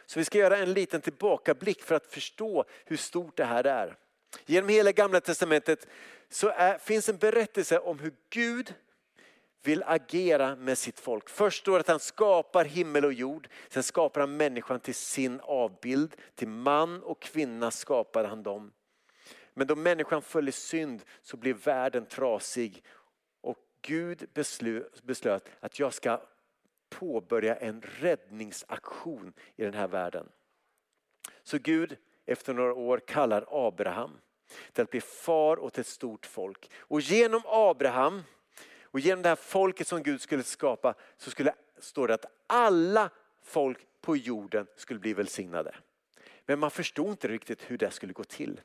Så 0.05 0.19
vi 0.19 0.25
ska 0.25 0.37
göra 0.37 0.57
en 0.57 0.73
liten 0.73 1.01
tillbakablick 1.01 1.83
för 1.83 1.95
att 1.95 2.07
förstå 2.07 2.65
hur 2.85 2.97
stort 2.97 3.37
det 3.37 3.45
här 3.45 3.63
är. 3.63 3.97
Genom 4.45 4.69
hela 4.69 4.91
gamla 4.91 5.21
testamentet 5.21 5.87
så 6.29 6.49
är, 6.49 6.77
finns 6.77 7.09
en 7.09 7.17
berättelse 7.17 7.79
om 7.79 7.99
hur 7.99 8.13
Gud 8.29 8.73
vill 9.63 9.83
agera 9.85 10.55
med 10.55 10.77
sitt 10.77 10.99
folk. 10.99 11.29
Först 11.29 11.61
står 11.61 11.73
det 11.73 11.79
att 11.79 11.87
han 11.87 11.99
skapar 11.99 12.65
himmel 12.65 13.05
och 13.05 13.13
jord. 13.13 13.47
Sen 13.69 13.83
skapar 13.83 14.21
han 14.21 14.37
människan 14.37 14.79
till 14.79 14.95
sin 14.95 15.39
avbild. 15.43 16.15
Till 16.35 16.47
man 16.47 17.03
och 17.03 17.21
kvinna 17.21 17.71
skapar 17.71 18.23
han 18.23 18.43
dem. 18.43 18.71
Men 19.53 19.67
då 19.67 19.75
människan 19.75 20.21
föll 20.21 20.49
i 20.49 20.51
synd 20.51 21.03
så 21.21 21.37
blev 21.37 21.63
världen 21.63 22.05
trasig. 22.05 22.83
Och 23.41 23.57
Gud 23.81 24.29
beslöt 25.03 25.49
att 25.59 25.79
jag 25.79 25.93
ska 25.93 26.21
påbörja 26.89 27.55
en 27.55 27.81
räddningsaktion 27.81 29.33
i 29.55 29.63
den 29.63 29.73
här 29.73 29.87
världen. 29.87 30.29
Så 31.43 31.57
Gud 31.57 31.97
efter 32.25 32.53
några 32.53 32.73
år 32.73 32.97
kallar 32.97 33.45
Abraham 33.67 34.11
till 34.73 34.83
att 34.83 34.91
bli 34.91 35.01
far 35.01 35.59
åt 35.59 35.77
ett 35.77 35.87
stort 35.87 36.25
folk. 36.25 36.71
Och 36.77 37.01
genom 37.01 37.41
Abraham 37.45 38.23
och 38.93 38.99
genom 38.99 39.21
det 39.21 39.29
här 39.29 39.35
folket 39.35 39.87
som 39.87 40.03
Gud 40.03 40.21
skulle 40.21 40.43
skapa 40.43 40.93
så 41.17 41.31
skulle, 41.31 41.53
står 41.79 42.07
det 42.07 42.13
att 42.13 42.25
alla 42.47 43.09
folk 43.43 43.79
på 44.01 44.17
jorden 44.17 44.67
skulle 44.75 44.99
bli 44.99 45.13
välsignade. 45.13 45.75
Men 46.45 46.59
man 46.59 46.71
förstod 46.71 47.09
inte 47.09 47.27
riktigt 47.27 47.61
hur 47.67 47.77
det 47.77 47.91
skulle 47.91 48.13
gå 48.13 48.23
till. 48.23 48.61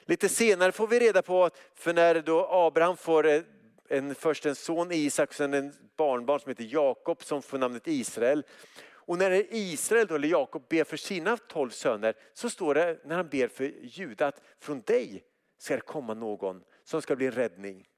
Lite 0.00 0.28
senare 0.28 0.72
får 0.72 0.86
vi 0.86 1.00
reda 1.00 1.22
på 1.22 1.44
att 1.44 1.60
för 1.74 1.92
när 1.92 2.22
då 2.22 2.46
Abraham 2.50 2.96
får 2.96 3.26
eh, 3.26 3.42
en, 3.88 4.14
först 4.14 4.46
en 4.46 4.54
son 4.54 4.92
Isak 4.92 5.28
och 5.28 5.34
sen 5.34 5.54
en 5.54 5.72
barnbarn 5.96 6.40
som 6.40 6.50
heter 6.50 6.68
Jakob 6.70 7.24
som 7.24 7.42
får 7.42 7.58
namnet 7.58 7.88
Israel. 7.88 8.42
Och 8.86 9.18
när 9.18 9.54
Israel, 9.54 10.06
då, 10.06 10.14
eller 10.14 10.28
Jakob, 10.28 10.68
ber 10.68 10.84
för 10.84 10.96
sina 10.96 11.36
tolv 11.36 11.70
söner 11.70 12.14
så 12.32 12.50
står 12.50 12.74
det 12.74 12.98
när 13.04 13.16
han 13.16 13.28
ber 13.28 13.48
för 13.48 13.72
Juda 13.82 14.26
att 14.26 14.42
från 14.60 14.80
dig 14.80 15.24
ska 15.58 15.74
det 15.74 15.80
komma 15.80 16.14
någon 16.14 16.62
som 16.84 17.02
ska 17.02 17.16
bli 17.16 17.30
räddning. 17.30 17.88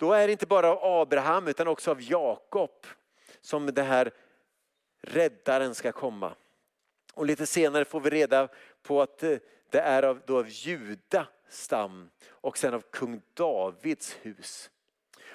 Då 0.00 0.12
är 0.12 0.26
det 0.26 0.32
inte 0.32 0.46
bara 0.46 0.68
av 0.76 1.00
Abraham 1.00 1.48
utan 1.48 1.68
också 1.68 1.90
av 1.90 2.02
Jakob 2.02 2.86
som 3.40 3.66
det 3.66 3.82
här 3.82 4.10
räddaren 5.00 5.74
ska 5.74 5.92
komma. 5.92 6.34
Och 7.14 7.26
lite 7.26 7.46
senare 7.46 7.84
får 7.84 8.00
vi 8.00 8.10
reda 8.10 8.48
på 8.82 9.02
att 9.02 9.22
eh, 9.22 9.38
det 9.70 9.80
är 9.80 10.02
av, 10.02 10.20
då 10.26 10.38
av 10.38 10.48
Juda 10.48 11.26
stam 11.48 12.10
och 12.28 12.58
sen 12.58 12.74
av 12.74 12.80
kung 12.90 13.22
Davids 13.34 14.16
hus. 14.22 14.70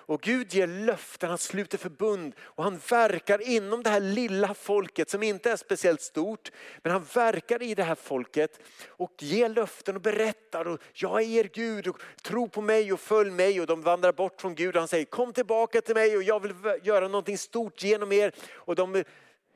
Och 0.07 0.21
Gud 0.21 0.53
ger 0.53 0.67
löften, 0.67 1.29
han 1.29 1.37
sluter 1.37 1.77
förbund 1.77 2.33
och 2.39 2.63
han 2.63 2.81
verkar 2.89 3.41
inom 3.41 3.83
det 3.83 3.89
här 3.89 3.99
lilla 3.99 4.53
folket 4.53 5.09
som 5.09 5.23
inte 5.23 5.51
är 5.51 5.55
speciellt 5.55 6.01
stort. 6.01 6.51
Men 6.83 6.91
han 6.91 7.05
verkar 7.13 7.63
i 7.63 7.75
det 7.75 7.83
här 7.83 7.95
folket 7.95 8.59
och 8.87 9.13
ger 9.19 9.49
löften 9.49 9.95
och 9.95 10.01
berättar. 10.01 10.67
Och 10.67 10.79
jag 10.93 11.21
är 11.21 11.25
er 11.25 11.49
Gud 11.53 11.87
och 11.87 12.01
tro 12.21 12.49
på 12.49 12.61
mig 12.61 12.93
och 12.93 12.99
följ 12.99 13.31
mig. 13.31 13.61
Och 13.61 13.67
de 13.67 13.81
vandrar 13.81 14.11
bort 14.11 14.41
från 14.41 14.55
Gud 14.55 14.75
och 14.75 14.81
han 14.81 14.87
säger 14.87 15.05
kom 15.05 15.33
tillbaka 15.33 15.81
till 15.81 15.95
mig 15.95 16.17
och 16.17 16.23
jag 16.23 16.39
vill 16.39 16.53
göra 16.83 17.07
någonting 17.07 17.37
stort 17.37 17.83
genom 17.83 18.11
er. 18.11 18.31
Och 18.53 18.75
de 18.75 19.03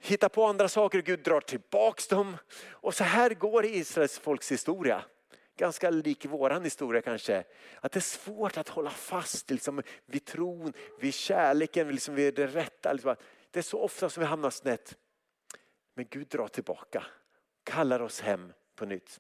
hittar 0.02 0.30
på 0.30 0.46
andra 0.46 0.70
saker 0.70 0.98
och 0.98 1.06
Gud 1.06 1.24
drar 1.24 1.42
tillbaks 1.42 2.08
dem. 2.08 2.38
Och 2.72 2.96
så 2.96 3.04
här 3.04 3.30
går 3.30 3.66
Israels 3.66 4.20
folks 4.20 4.52
historia 4.52 5.04
ganska 5.60 5.90
lik 5.90 6.26
vår 6.26 6.60
historia 6.64 7.02
kanske. 7.02 7.44
Att 7.82 7.92
det 7.92 8.00
är 8.00 8.02
svårt 8.02 8.58
att 8.58 8.70
hålla 8.70 8.90
fast 8.90 9.50
liksom, 9.50 9.82
vid 10.06 10.26
tron, 10.26 10.74
vid 11.00 11.14
kärleken, 11.14 11.88
liksom, 11.92 12.16
vid 12.16 12.36
det 12.36 12.48
rätta. 12.48 12.94
Liksom. 12.94 13.16
Det 13.52 13.60
är 13.60 13.64
så 13.64 13.80
ofta 13.80 14.10
som 14.10 14.22
vi 14.22 14.28
hamnar 14.28 14.50
snett. 14.50 14.98
Men 15.94 16.06
Gud 16.10 16.28
drar 16.28 16.48
tillbaka, 16.48 17.06
kallar 17.64 18.00
oss 18.00 18.22
hem 18.22 18.54
på 18.76 18.86
nytt. 18.86 19.20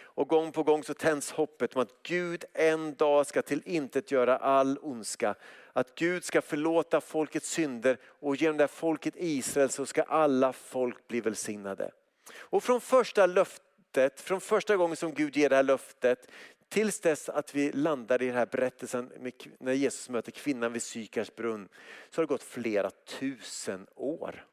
Och 0.00 0.28
gång 0.28 0.52
på 0.52 0.62
gång 0.62 0.84
så 0.84 0.94
tänds 0.94 1.30
hoppet 1.30 1.76
om 1.76 1.82
att 1.82 2.02
Gud 2.02 2.44
en 2.52 2.94
dag 2.94 3.26
ska 3.26 3.42
till 3.42 3.62
intet 3.64 4.10
göra 4.10 4.36
all 4.36 4.78
ondska. 4.82 5.34
Att 5.72 5.94
Gud 5.94 6.24
ska 6.24 6.42
förlåta 6.42 7.00
folkets 7.00 7.50
synder 7.50 7.98
och 8.04 8.36
genom 8.36 8.56
det 8.56 8.68
folket 8.68 9.14
Israel 9.16 9.70
så 9.70 9.86
ska 9.86 10.02
alla 10.02 10.52
folk 10.52 11.08
bli 11.08 11.20
välsignade. 11.20 11.90
Och 12.34 12.64
från 12.64 12.80
första 12.80 13.26
löftet 13.26 13.67
löftet, 13.88 14.20
från 14.20 14.40
första 14.40 14.76
gången 14.76 14.96
som 14.96 15.14
Gud 15.14 15.36
ger 15.36 15.48
det 15.48 15.56
här 15.56 15.62
löftet 15.62 16.30
tills 16.68 17.00
dess 17.00 17.28
att 17.28 17.54
vi 17.54 17.72
landar 17.72 18.22
i 18.22 18.26
den 18.26 18.34
här 18.34 18.46
berättelsen 18.46 19.32
när 19.58 19.72
Jesus 19.72 20.08
möter 20.08 20.32
kvinnan 20.32 20.72
vid 20.72 20.82
Sykars 20.82 21.34
brunn 21.34 21.68
så 22.10 22.20
har 22.20 22.26
det 22.26 22.28
gått 22.28 22.42
flera 22.42 22.90
tusen 22.90 23.86
år. 23.94 24.46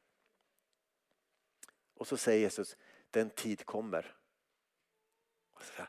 Och 1.98 2.08
så 2.08 2.18
säger 2.18 2.40
Jesus, 2.40 2.78
den 3.12 3.30
tid 3.30 3.66
kommer. 3.66 4.16
Och 5.54 5.64
så 5.64 5.84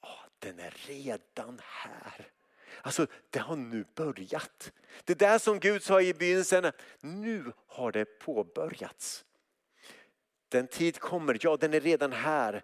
ah, 0.00 0.24
den 0.38 0.58
är 0.58 0.74
redan 0.86 1.60
här. 1.62 2.30
Alltså 2.82 3.06
det 3.30 3.38
har 3.38 3.56
nu 3.56 3.84
börjat. 3.94 4.72
Det 5.04 5.18
där 5.18 5.38
som 5.38 5.60
Gud 5.60 5.82
sa 5.82 6.00
i 6.00 6.14
begynnelsen, 6.14 6.72
nu 7.00 7.52
har 7.66 7.92
det 7.92 8.04
påbörjats. 8.04 9.24
Den 10.54 10.66
tid 10.66 10.98
kommer, 10.98 11.38
ja 11.40 11.56
den 11.56 11.74
är 11.74 11.80
redan 11.80 12.12
här. 12.12 12.62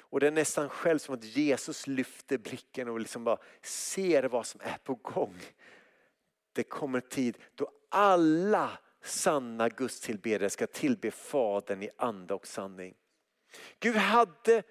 Och 0.00 0.20
det 0.20 0.26
är 0.26 0.30
nästan 0.30 0.68
själv 0.68 0.98
som 0.98 1.14
att 1.14 1.24
Jesus 1.24 1.86
lyfter 1.86 2.38
blicken 2.38 2.88
och 2.88 3.00
liksom 3.00 3.24
bara 3.24 3.38
ser 3.62 4.22
vad 4.22 4.46
som 4.46 4.60
är 4.64 4.78
på 4.84 4.94
gång. 4.94 5.40
Det 6.52 6.62
kommer 6.62 7.00
tid 7.00 7.38
då 7.54 7.70
alla 7.88 8.78
sanna 9.02 9.68
gudstillbedjare 9.68 10.50
ska 10.50 10.66
tillbe 10.66 11.10
Fadern 11.10 11.82
i 11.82 11.90
anda 11.96 12.34
och 12.34 12.46
sanning. 12.46 12.94
Gud 13.78 13.96
hade 13.96 14.62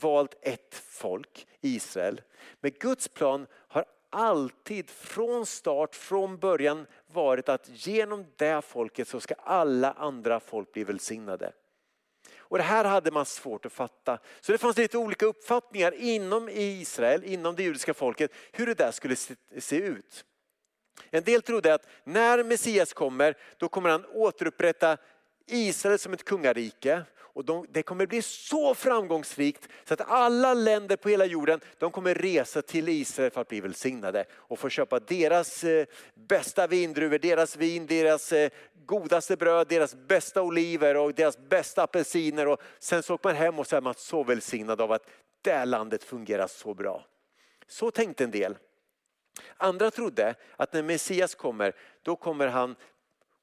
valt 0.00 0.34
ett 0.42 0.74
folk, 0.74 1.46
Israel. 1.60 2.20
Men 2.60 2.70
Guds 2.80 3.08
plan 3.08 3.46
har 3.52 3.84
alltid 4.10 4.90
från 4.90 5.46
start, 5.46 5.94
från 5.94 6.38
början 6.38 6.86
varit 7.06 7.48
att 7.48 7.86
genom 7.86 8.26
det 8.36 8.62
folket 8.62 9.08
så 9.08 9.20
ska 9.20 9.34
alla 9.34 9.92
andra 9.92 10.40
folk 10.40 10.72
bli 10.72 10.84
välsignade. 10.84 11.52
Och 12.50 12.58
det 12.58 12.64
här 12.64 12.84
hade 12.84 13.10
man 13.10 13.26
svårt 13.26 13.66
att 13.66 13.72
fatta. 13.72 14.18
Så 14.40 14.52
det 14.52 14.58
fanns 14.58 14.76
lite 14.76 14.98
olika 14.98 15.26
uppfattningar 15.26 15.94
inom 15.94 16.48
Israel, 16.48 17.24
inom 17.24 17.56
det 17.56 17.62
judiska 17.62 17.94
folket, 17.94 18.30
hur 18.52 18.66
det 18.66 18.74
där 18.74 18.92
skulle 18.92 19.16
se 19.58 19.76
ut. 19.76 20.24
En 21.10 21.24
del 21.24 21.42
trodde 21.42 21.74
att 21.74 21.86
när 22.04 22.44
Messias 22.44 22.92
kommer, 22.92 23.36
då 23.56 23.68
kommer 23.68 23.90
han 23.90 24.06
återupprätta 24.06 24.96
Israel 25.46 25.98
som 25.98 26.12
ett 26.12 26.24
kungarike 26.24 27.02
och 27.32 27.44
de, 27.44 27.66
det 27.68 27.82
kommer 27.82 28.06
bli 28.06 28.22
så 28.22 28.74
framgångsrikt 28.74 29.68
så 29.84 29.94
att 29.94 30.00
alla 30.00 30.54
länder 30.54 30.96
på 30.96 31.08
hela 31.08 31.24
jorden 31.24 31.60
de 31.78 31.90
kommer 31.90 32.14
resa 32.14 32.62
till 32.62 32.88
Israel 32.88 33.30
för 33.30 33.40
att 33.40 33.48
bli 33.48 33.60
välsignade 33.60 34.24
och 34.32 34.58
få 34.58 34.68
köpa 34.68 35.00
deras 35.00 35.64
eh, 35.64 35.86
bästa 36.14 36.66
vindruvor, 36.66 37.18
deras 37.18 37.56
vin, 37.56 37.86
deras 37.86 38.32
eh, 38.32 38.50
godaste 38.86 39.36
bröd, 39.36 39.66
deras 39.68 39.94
bästa 39.94 40.42
oliver 40.42 40.96
och 40.96 41.14
deras 41.14 41.38
bästa 41.38 41.82
apelsiner. 41.82 42.48
Och 42.48 42.60
sen 42.78 43.02
så 43.02 43.14
åker 43.14 43.28
man 43.28 43.36
hem 43.36 43.58
och 43.58 43.66
så 43.66 43.76
är 43.76 43.80
man 43.80 43.94
så 43.96 44.24
välsignad 44.24 44.80
av 44.80 44.92
att 44.92 45.10
det 45.42 45.64
landet 45.64 46.04
fungerar 46.04 46.46
så 46.46 46.74
bra. 46.74 47.06
Så 47.66 47.90
tänkte 47.90 48.24
en 48.24 48.30
del. 48.30 48.56
Andra 49.56 49.90
trodde 49.90 50.34
att 50.56 50.72
när 50.72 50.82
Messias 50.82 51.34
kommer, 51.34 51.72
då 52.02 52.16
kommer 52.16 52.46
han 52.46 52.76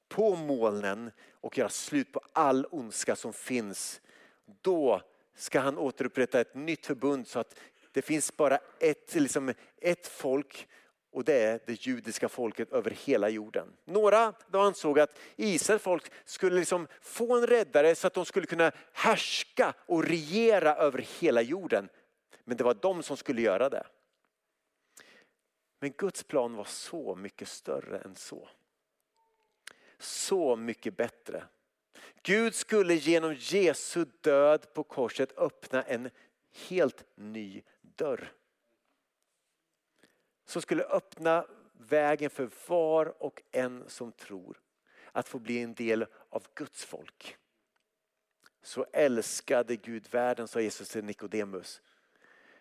på 0.10 0.36
molnen 0.36 1.12
och 1.32 1.58
göra 1.58 1.70
slut 1.70 2.12
på 2.12 2.22
all 2.34 2.66
ondska 2.72 3.16
som 3.16 3.34
finns. 3.34 4.02
Då 4.62 5.02
ska 5.36 5.60
han 5.60 5.78
återupprätta 5.78 6.40
ett 6.40 6.56
nytt 6.56 6.86
förbund 6.86 7.28
så 7.28 7.40
att 7.40 7.60
det 7.92 8.02
finns 8.02 8.38
bara 8.38 8.60
ett, 8.80 9.16
liksom 9.16 9.54
ett 9.82 10.08
folk 10.08 10.68
och 11.12 11.24
det 11.24 11.44
är 11.44 11.60
det 11.66 11.86
judiska 11.86 12.30
folket 12.30 12.74
över 12.74 12.92
hela 12.92 13.30
jorden. 13.30 13.68
Några 13.86 14.34
ansåg 14.52 15.00
att 15.00 15.20
Israels 15.36 15.84
folk 15.84 16.12
skulle 16.26 16.60
liksom 16.60 16.88
få 17.02 17.38
en 17.38 17.48
räddare 17.48 17.96
så 17.96 18.08
att 18.08 18.14
de 18.14 18.26
skulle 18.26 18.46
kunna 18.46 18.72
härska 18.94 19.74
och 19.86 20.04
regera 20.04 20.76
över 20.76 21.06
hela 21.20 21.42
jorden. 21.42 21.90
Men 22.44 22.58
det 22.58 22.64
var 22.64 22.74
de 22.74 23.04
som 23.04 23.18
skulle 23.18 23.42
göra 23.42 23.70
det. 23.70 23.88
Men 25.80 25.92
Guds 25.98 26.24
plan 26.24 26.56
var 26.56 26.64
så 26.64 27.16
mycket 27.16 27.48
större 27.48 28.00
än 28.00 28.16
så 28.16 28.50
så 30.00 30.56
mycket 30.56 30.98
bättre. 30.98 31.44
Gud 32.24 32.56
skulle 32.56 32.94
genom 32.94 33.36
Jesu 33.40 34.06
död 34.22 34.74
på 34.74 34.84
korset 34.84 35.38
öppna 35.38 35.84
en 35.84 36.10
helt 36.70 37.04
ny 37.16 37.62
dörr. 37.82 38.32
Som 40.46 40.62
skulle 40.62 40.84
öppna 40.84 41.46
vägen 41.74 42.30
för 42.30 42.50
var 42.68 43.24
och 43.24 43.42
en 43.52 43.90
som 43.90 44.12
tror 44.12 44.62
att 45.12 45.28
få 45.28 45.40
bli 45.40 45.62
en 45.62 45.74
del 45.74 46.06
av 46.30 46.48
Guds 46.56 46.86
folk. 46.86 47.38
Så 48.62 48.86
älskade 48.94 49.76
Gud 49.76 50.08
världen, 50.12 50.48
sa 50.48 50.62
Jesus 50.62 50.90
till 50.90 51.04
Nikodemus, 51.04 51.82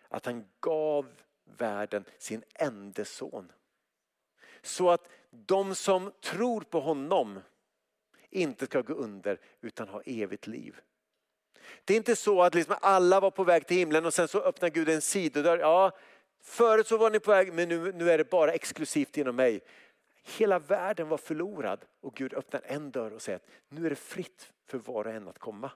att 0.07 0.25
han 0.25 0.49
gav 0.59 1.11
världen 1.43 2.05
sin 2.17 2.43
enda 2.53 3.05
son. 3.05 3.51
Så 4.61 4.89
att 4.89 5.09
de 5.29 5.75
som 5.75 6.11
tror 6.21 6.61
på 6.61 6.79
honom 6.79 7.39
inte 8.29 8.65
ska 8.65 8.81
gå 8.81 8.93
under 8.93 9.39
utan 9.61 9.87
ha 9.87 10.01
evigt 10.05 10.47
liv. 10.47 10.79
Det 11.85 11.93
är 11.93 11.97
inte 11.97 12.15
så 12.15 12.41
att 12.41 12.55
liksom 12.55 12.75
alla 12.81 13.19
var 13.19 13.31
på 13.31 13.43
väg 13.43 13.67
till 13.67 13.77
himlen 13.77 14.05
och 14.05 14.13
sen 14.13 14.27
så 14.27 14.41
öppnar 14.41 14.69
Gud 14.69 14.89
en 14.89 15.01
sidodörr. 15.01 15.57
Ja, 15.57 15.97
förut 16.41 16.87
så 16.87 16.97
var 16.97 17.09
ni 17.09 17.19
på 17.19 17.31
väg 17.31 17.53
men 17.53 17.69
nu, 17.69 17.91
nu 17.91 18.11
är 18.11 18.17
det 18.17 18.29
bara 18.29 18.51
exklusivt 18.51 19.17
inom 19.17 19.35
mig. 19.35 19.61
Hela 20.23 20.59
världen 20.59 21.09
var 21.09 21.17
förlorad 21.17 21.85
och 22.01 22.15
Gud 22.15 22.33
öppnar 22.33 22.61
en 22.65 22.91
dörr 22.91 23.11
och 23.11 23.21
säger 23.21 23.35
att 23.35 23.47
nu 23.69 23.85
är 23.85 23.89
det 23.89 23.95
fritt 23.95 24.51
för 24.67 24.77
var 24.77 25.07
och 25.07 25.13
en 25.13 25.27
att 25.27 25.39
komma. 25.39 25.71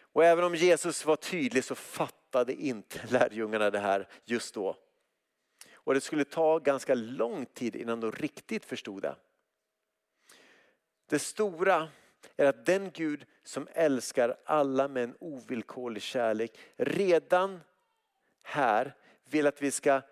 Och 0.00 0.24
även 0.24 0.44
om 0.44 0.54
Jesus 0.54 1.04
var 1.04 1.16
tydlig 1.16 1.64
så 1.64 1.74
fattade 1.74 2.54
inte 2.54 3.00
lärjungarna 3.10 3.70
det 3.70 3.78
här 3.78 4.08
just 4.24 4.54
då. 4.54 4.76
Och 5.88 5.94
det 5.94 6.00
skulle 6.00 6.24
ta 6.24 6.58
ganska 6.58 6.94
lång 6.94 7.46
tid 7.46 7.76
innan 7.76 8.00
de 8.00 8.12
riktigt 8.12 8.64
förstod 8.64 9.02
det. 9.02 9.16
Det 11.06 11.18
stora 11.18 11.88
är 12.36 12.46
att 12.46 12.66
den 12.66 12.90
Gud 12.90 13.26
som 13.44 13.68
älskar 13.72 14.36
alla 14.44 14.88
med 14.88 15.04
en 15.04 15.16
ovillkorlig 15.20 16.02
kärlek 16.02 16.58
redan 16.76 17.60
här 18.42 18.96
vill 19.24 19.46
att 19.46 19.62
vi 19.62 19.70
ska 19.70 20.02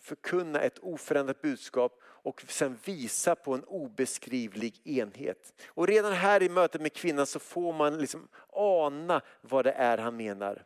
förkunna 0.00 0.60
ett 0.60 0.78
oförändrat 0.78 1.42
budskap 1.42 2.00
och 2.02 2.44
sen 2.48 2.78
visa 2.84 3.34
på 3.34 3.54
en 3.54 3.64
obeskrivlig 3.64 4.80
enhet. 4.84 5.62
Och 5.66 5.86
redan 5.86 6.12
här 6.12 6.42
i 6.42 6.48
mötet 6.48 6.80
med 6.80 6.92
kvinnan 6.92 7.26
så 7.26 7.38
får 7.38 7.72
man 7.72 7.98
liksom 7.98 8.28
ana 8.52 9.22
vad 9.40 9.64
det 9.64 9.72
är 9.72 9.98
han 9.98 10.16
menar. 10.16 10.64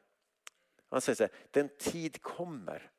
Han 0.90 1.00
säger 1.00 1.16
så 1.16 1.22
här, 1.22 1.32
den 1.50 1.68
tid 1.78 2.22
kommer. 2.22 2.91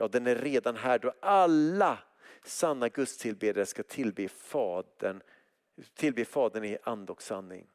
Ja, 0.00 0.08
den 0.08 0.26
är 0.26 0.36
redan 0.36 0.76
här 0.76 0.98
då 0.98 1.12
alla 1.20 1.98
sanna 2.44 2.88
gudstillbedjare 2.88 3.66
ska 3.66 3.82
tillbe 3.82 4.28
Fadern, 4.28 5.20
tillbe 5.94 6.24
Fadern 6.24 6.64
i 6.64 6.78
and 6.82 7.10
och 7.10 7.22
sanning. 7.22 7.66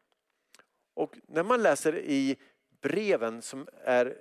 Och 0.94 1.18
när 1.28 1.44
man 1.44 1.64
läser 1.64 1.98
i 1.98 2.38
breven 2.82 3.42
som 3.42 3.68
är 3.84 4.18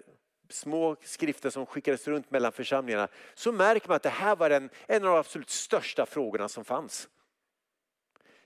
små 0.48 0.96
skrifter 1.02 1.50
som 1.50 1.66
skickades 1.66 2.08
runt 2.08 2.30
mellan 2.30 2.52
församlingarna 2.52 3.08
så 3.34 3.52
märker 3.52 3.88
man 3.88 3.96
att 3.96 4.02
det 4.02 4.08
här 4.08 4.36
var 4.36 4.50
en, 4.50 4.70
en 4.86 5.04
av 5.04 5.10
de 5.10 5.18
absolut 5.18 5.50
största 5.50 6.06
frågorna 6.06 6.48
som 6.48 6.64
fanns. 6.64 7.08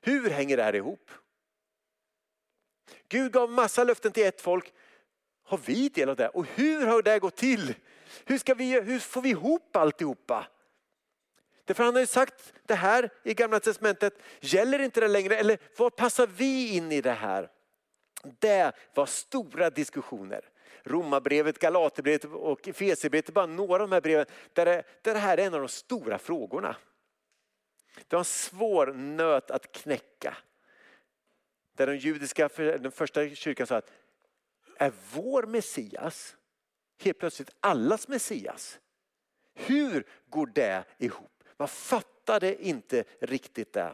Hur 0.01 0.31
hänger 0.31 0.57
det 0.57 0.63
här 0.63 0.75
ihop? 0.75 1.11
Gud 3.09 3.33
gav 3.33 3.51
massa 3.51 3.85
löften 3.85 4.13
till 4.13 4.27
ett 4.27 4.41
folk. 4.41 4.73
Har 5.43 5.59
vi 5.59 5.89
del 5.89 6.09
av 6.09 6.17
det? 6.17 6.29
Och 6.29 6.47
hur 6.47 6.87
har 6.87 7.03
det 7.03 7.19
gått 7.19 7.37
till? 7.37 7.75
Hur, 8.25 8.39
ska 8.39 8.55
vi, 8.55 8.81
hur 8.81 8.99
får 8.99 9.23
vi 9.23 9.29
ihop 9.29 9.77
alltihopa? 9.77 10.47
Därför 11.65 11.85
han 11.85 11.95
har 11.95 12.01
ju 12.01 12.07
sagt 12.07 12.53
det 12.63 12.75
här 12.75 13.11
i 13.23 13.35
gamla 13.35 13.61
testamentet, 13.61 14.19
gäller 14.41 14.79
inte 14.79 15.01
det 15.01 15.09
längre? 15.09 15.37
Eller 15.37 15.59
var 15.77 15.91
passar 15.91 16.27
vi 16.27 16.75
in 16.75 16.93
i 16.93 17.01
det 17.01 17.13
här? 17.13 17.51
Det 18.39 18.73
var 18.95 19.07
stora 19.07 19.71
diskussioner. 19.71 20.49
Romarbrevet, 20.83 21.59
Galaterbrevet 21.59 22.25
och 22.25 22.69
Efesierbrevet 22.69 23.29
är 23.29 23.33
bara 23.33 23.47
några 23.47 23.83
av 23.83 23.89
de 23.89 23.93
här 23.93 24.01
breven 24.01 24.27
där 24.53 24.65
det, 24.65 24.83
där 25.03 25.15
det 25.15 25.21
här 25.21 25.39
är 25.39 25.47
en 25.47 25.55
av 25.55 25.61
de 25.61 25.69
stora 25.69 26.19
frågorna. 26.19 26.77
Det 27.97 28.13
var 28.13 28.19
en 28.19 28.25
svår 28.25 28.87
nöt 28.93 29.51
att 29.51 29.73
knäcka. 29.73 30.37
Där 31.77 31.87
den 31.87 31.99
judiska, 31.99 32.49
den 32.57 32.93
första 32.93 33.29
kyrkan 33.29 33.67
sa 33.67 33.77
att 33.77 33.91
är 34.79 34.93
vår 35.15 35.43
Messias 35.43 36.37
helt 36.99 37.19
plötsligt 37.19 37.51
allas 37.61 38.09
Messias? 38.09 38.79
Hur 39.55 40.07
går 40.31 40.47
det 40.47 40.85
ihop? 40.99 41.43
Man 41.57 41.69
fattade 41.69 42.67
inte 42.67 43.05
riktigt 43.21 43.73
det. 43.73 43.93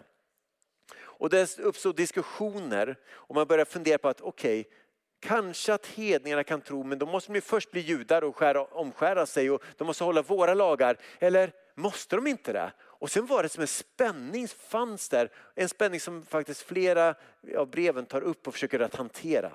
Och 1.01 1.31
det 1.31 1.59
uppstod 1.59 1.97
diskussioner 1.97 2.97
och 3.11 3.35
man 3.35 3.47
började 3.47 3.71
fundera 3.71 3.99
på 3.99 4.09
att 4.09 4.21
okej, 4.21 4.61
okay, 4.61 4.73
kanske 5.21 5.75
att 5.75 5.87
hedningarna 5.87 6.45
kan 6.45 6.61
tro 6.61 6.85
men 6.85 6.99
då 6.99 7.07
måste 7.07 7.33
de 7.33 7.41
först 7.41 7.71
bli 7.71 7.81
judar 7.81 8.25
och 8.25 8.37
skära, 8.37 8.65
omskära 8.65 9.27
sig 9.27 9.51
och 9.51 9.63
de 9.77 9.85
måste 9.85 10.05
hålla 10.05 10.23
våra 10.23 10.55
lagar. 10.55 10.99
Eller 11.19 11.53
måste 11.75 12.17
de 12.17 12.27
inte 12.27 12.53
det? 12.53 12.73
Och 12.81 13.11
sen 13.11 13.27
var 13.27 13.43
det 13.43 13.49
som 13.49 13.61
en 13.61 13.67
spänning 13.67 14.49
fanns 14.49 15.09
där. 15.09 15.31
En 15.55 15.69
spänning 15.69 16.01
som 16.01 16.25
faktiskt 16.25 16.63
flera 16.63 17.15
av 17.57 17.71
breven 17.71 18.07
tar 18.07 18.21
upp 18.21 18.47
och 18.49 18.55
försöker 18.55 18.81
att 18.81 18.95
hantera. 18.95 19.53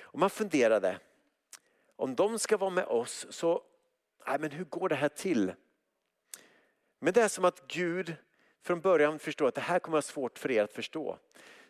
Och 0.00 0.18
man 0.18 0.30
funderade, 0.30 0.98
om 1.98 2.14
de 2.14 2.38
ska 2.38 2.56
vara 2.56 2.70
med 2.70 2.84
oss 2.84 3.26
så, 3.30 3.62
nej 4.26 4.38
men 4.38 4.50
hur 4.50 4.64
går 4.64 4.88
det 4.88 4.94
här 4.94 5.08
till? 5.08 5.52
Men 6.98 7.12
det 7.12 7.22
är 7.22 7.28
som 7.28 7.44
att 7.44 7.68
Gud 7.68 8.16
från 8.62 8.80
början 8.80 9.18
förstår 9.18 9.48
att 9.48 9.54
det 9.54 9.60
här 9.60 9.78
kommer 9.78 9.92
vara 9.92 10.02
svårt 10.02 10.38
för 10.38 10.50
er 10.50 10.62
att 10.62 10.72
förstå. 10.72 11.18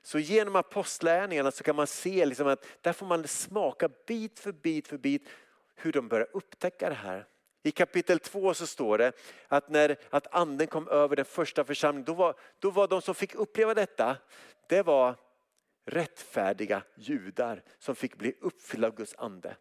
Så 0.03 0.19
genom 0.19 0.57
apostlärningarna 0.57 1.51
så 1.51 1.65
kan 1.65 1.77
man 1.77 1.87
se 1.87 2.27
liksom 2.27 2.47
att 2.47 2.65
där 2.81 2.93
får 2.93 3.07
man 3.07 3.29
smaka 3.29 3.89
bit 4.07 4.39
för 4.39 4.53
bit 4.53 4.89
för 4.89 4.99
bit 4.99 5.29
hur 5.75 5.93
de 5.93 6.09
börjar 6.09 6.29
upptäcka 6.33 6.89
det 6.89 6.95
här. 6.95 7.27
I 7.63 7.71
kapitel 7.71 8.19
2 8.19 8.55
så 8.55 8.67
står 8.67 8.99
det 8.99 9.13
att 9.49 9.69
när 9.69 9.97
att 10.11 10.35
anden 10.35 10.67
kom 10.67 10.89
över 10.89 11.17
den 11.17 11.25
första 11.25 11.65
församlingen, 11.65 12.05
då 12.05 12.15
var, 12.15 12.35
då 12.59 12.71
var 12.71 12.89
de 12.89 13.03
som 13.03 13.15
fick 13.15 13.35
uppleva 13.35 13.75
detta, 13.75 14.17
det 14.69 14.83
var 14.83 15.15
rättfärdiga 15.85 16.83
judar 16.95 17.63
som 17.79 17.95
fick 17.95 18.17
bli 18.17 18.35
uppfyllda 18.41 18.89
av 18.89 18.95
Guds 18.95 19.15
ande. 19.19 19.57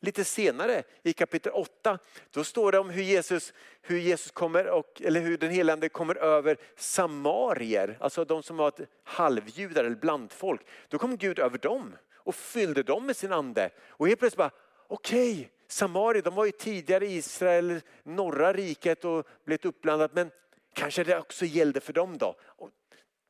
Lite 0.00 0.24
senare 0.24 0.82
i 1.02 1.12
kapitel 1.12 1.52
8, 1.52 1.98
då 2.30 2.44
står 2.44 2.72
det 2.72 2.78
om 2.78 2.90
hur 2.90 3.02
Jesus, 3.02 3.52
hur 3.82 3.98
Jesus 3.98 4.30
kommer, 4.30 4.66
och, 4.66 5.02
eller 5.04 5.20
hur 5.20 5.38
den 5.38 5.50
helande 5.50 5.88
kommer 5.88 6.14
över 6.14 6.56
samarier, 6.76 7.96
alltså 8.00 8.24
de 8.24 8.42
som 8.42 8.56
var 8.56 8.72
halvjudar 9.04 9.84
eller 9.84 9.96
blandfolk. 9.96 10.60
Då 10.88 10.98
kom 10.98 11.16
Gud 11.16 11.38
över 11.38 11.58
dem 11.58 11.96
och 12.14 12.34
fyllde 12.34 12.82
dem 12.82 13.06
med 13.06 13.16
sin 13.16 13.32
ande. 13.32 13.70
Och 13.88 14.08
helt 14.08 14.20
plötsligt 14.20 14.38
bara, 14.38 14.50
okej, 14.86 15.32
okay, 15.32 15.48
samarier, 15.68 16.22
de 16.22 16.34
var 16.34 16.44
ju 16.44 16.52
tidigare 16.52 17.06
i 17.06 17.16
Israel, 17.16 17.80
norra 18.02 18.52
riket 18.52 19.04
och 19.04 19.26
blivit 19.44 19.64
uppblandat, 19.64 20.14
men 20.14 20.30
kanske 20.74 21.04
det 21.04 21.18
också 21.18 21.44
gällde 21.44 21.80
för 21.80 21.92
dem 21.92 22.18
då. 22.18 22.36
Och 22.40 22.70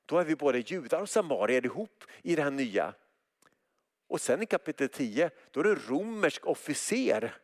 då 0.06 0.18
är 0.18 0.24
vi 0.24 0.36
både 0.36 0.58
judar 0.58 1.00
och 1.00 1.08
samarier 1.08 1.64
ihop 1.64 2.04
i 2.22 2.36
det 2.36 2.42
här 2.42 2.50
nya. 2.50 2.94
Och 4.08 4.20
sen 4.20 4.42
i 4.42 4.46
kapitel 4.46 4.88
10, 4.88 5.30
då 5.50 5.60
är 5.60 5.64
det 5.64 5.74
romersk 5.74 6.46
officer 6.46 7.34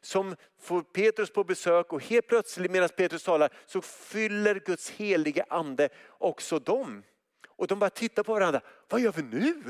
som 0.00 0.36
får 0.60 0.82
Petrus 0.82 1.30
på 1.30 1.44
besök 1.44 1.92
och 1.92 2.02
helt 2.02 2.26
plötsligt 2.26 2.70
medan 2.70 2.88
Petrus 2.88 3.24
talar 3.24 3.52
så 3.66 3.80
fyller 3.82 4.54
Guds 4.54 4.90
heliga 4.90 5.46
ande 5.48 5.88
också 6.08 6.58
dem. 6.58 7.02
Och 7.48 7.66
de 7.66 7.78
bara 7.78 7.90
tittar 7.90 8.22
på 8.22 8.34
varandra, 8.34 8.60
vad 8.88 9.00
gör 9.00 9.12
vi 9.12 9.22
nu? 9.22 9.62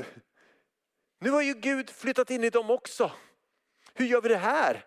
Nu 1.19 1.29
har 1.29 1.41
ju 1.41 1.53
Gud 1.53 1.89
flyttat 1.89 2.31
in 2.31 2.43
i 2.43 2.49
dem 2.49 2.69
också. 2.69 3.11
Hur 3.93 4.05
gör 4.05 4.21
vi 4.21 4.29
det 4.29 4.37
här? 4.37 4.85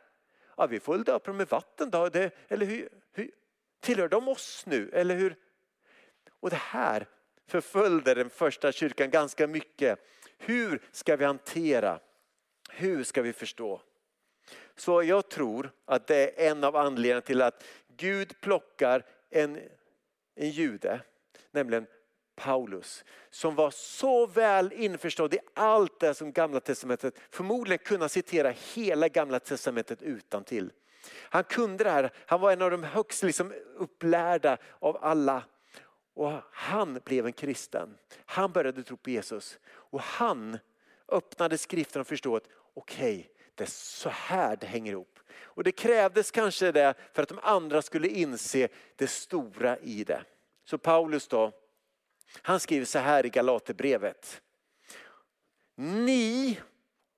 Ja, 0.57 0.66
vi 0.66 0.81
får 0.81 0.92
väl 0.92 1.05
döpa 1.05 1.27
dem 1.27 1.37
med 1.37 1.49
vatten 1.49 1.90
då. 1.90 2.09
Det, 2.09 2.31
eller 2.49 2.66
hur, 2.66 2.88
hur, 3.12 3.31
tillhör 3.81 4.09
de 4.09 4.29
oss 4.29 4.66
nu? 4.66 4.90
Eller 4.92 5.16
hur? 5.16 5.37
Och 6.40 6.51
det 6.51 6.57
här 6.57 7.07
förföljde 7.46 8.14
den 8.14 8.31
första 8.31 8.73
kyrkan 8.73 9.11
ganska 9.11 9.46
mycket. 9.46 9.99
Hur 10.42 10.83
ska 10.92 11.16
vi 11.16 11.24
hantera? 11.24 12.00
Hur 12.70 13.05
ska 13.05 13.22
vi 13.22 13.33
förstå? 13.33 13.81
Så 14.76 15.03
jag 15.03 15.29
tror 15.29 15.70
att 15.85 16.07
det 16.07 16.46
är 16.46 16.50
en 16.50 16.64
av 16.64 16.76
anledningarna 16.76 17.20
till 17.20 17.42
att 17.42 17.64
Gud 17.96 18.40
plockar 18.40 19.07
en, 19.31 19.59
en 20.35 20.50
jude, 20.50 21.00
nämligen 21.50 21.87
Paulus, 22.37 23.05
som 23.31 23.55
var 23.55 23.70
så 23.70 24.26
väl 24.26 24.72
införstådd 24.72 25.35
i 25.35 25.38
allt 25.55 26.00
det 26.00 26.14
som 26.14 26.33
gamla 26.33 26.61
testamentet, 26.61 27.14
förmodligen 27.31 27.79
kunna 27.85 28.09
citera 28.09 28.55
hela 28.74 29.09
gamla 29.09 29.40
testamentet 29.40 30.03
utan 30.03 30.44
till. 30.44 30.72
Han 31.12 31.44
kunde 31.44 31.85
det 31.85 31.90
här, 31.90 32.12
han 32.26 32.40
var 32.40 32.53
en 32.53 32.62
av 32.62 32.70
de 32.70 32.85
högst 32.85 33.22
liksom 33.22 33.53
upplärda 33.76 34.59
av 34.79 34.98
alla. 35.05 35.44
Och 36.20 36.42
han 36.52 37.00
blev 37.04 37.26
en 37.26 37.33
kristen. 37.33 37.98
Han 38.26 38.52
började 38.52 38.83
tro 38.83 38.96
på 38.96 39.11
Jesus. 39.11 39.59
Och 39.66 40.00
han 40.00 40.59
öppnade 41.09 41.59
skriften 41.59 42.00
och 42.00 42.06
förstod 42.06 42.37
att 42.37 42.48
okej, 42.74 43.18
okay, 43.18 43.28
det 43.54 43.64
är 43.64 43.68
så 43.68 44.09
här 44.09 44.56
det 44.56 44.66
hänger 44.66 44.92
ihop. 44.92 45.18
Och 45.42 45.64
det 45.64 45.72
krävdes 45.72 46.30
kanske 46.30 46.72
det 46.72 46.94
för 47.12 47.22
att 47.22 47.28
de 47.28 47.38
andra 47.42 47.83
skulle 47.83 48.09
inse 48.09 48.68
det 48.96 49.06
stora 49.06 49.78
i 49.78 50.04
det. 50.04 50.24
Så 50.64 50.78
Paulus 50.78 51.28
då, 51.28 51.52
han 52.42 52.61
skriver 52.61 52.87
så 52.87 52.98
här 52.98 53.26
i 53.26 53.28
Galaterbrevet. 53.28 54.42
Ni, 55.74 56.61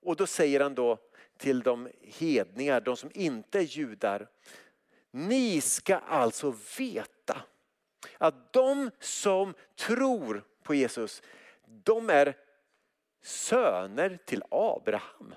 och 0.02 0.16
då 0.16 0.26
säger 0.26 0.60
han 0.60 0.74
då 0.74 0.98
till 1.38 1.60
de 1.60 1.88
hedningar, 2.02 2.80
de 2.80 2.96
som 2.96 3.10
inte 3.14 3.58
är 3.58 3.62
judar. 3.62 4.28
Ni 5.10 5.60
ska 5.60 5.96
alltså 5.96 6.54
veta 6.78 7.11
att 8.18 8.52
de 8.52 8.90
som 9.00 9.54
tror 9.76 10.44
på 10.62 10.74
Jesus, 10.74 11.22
de 11.66 12.10
är 12.10 12.36
söner 13.22 14.18
till 14.24 14.42
Abraham. 14.50 15.34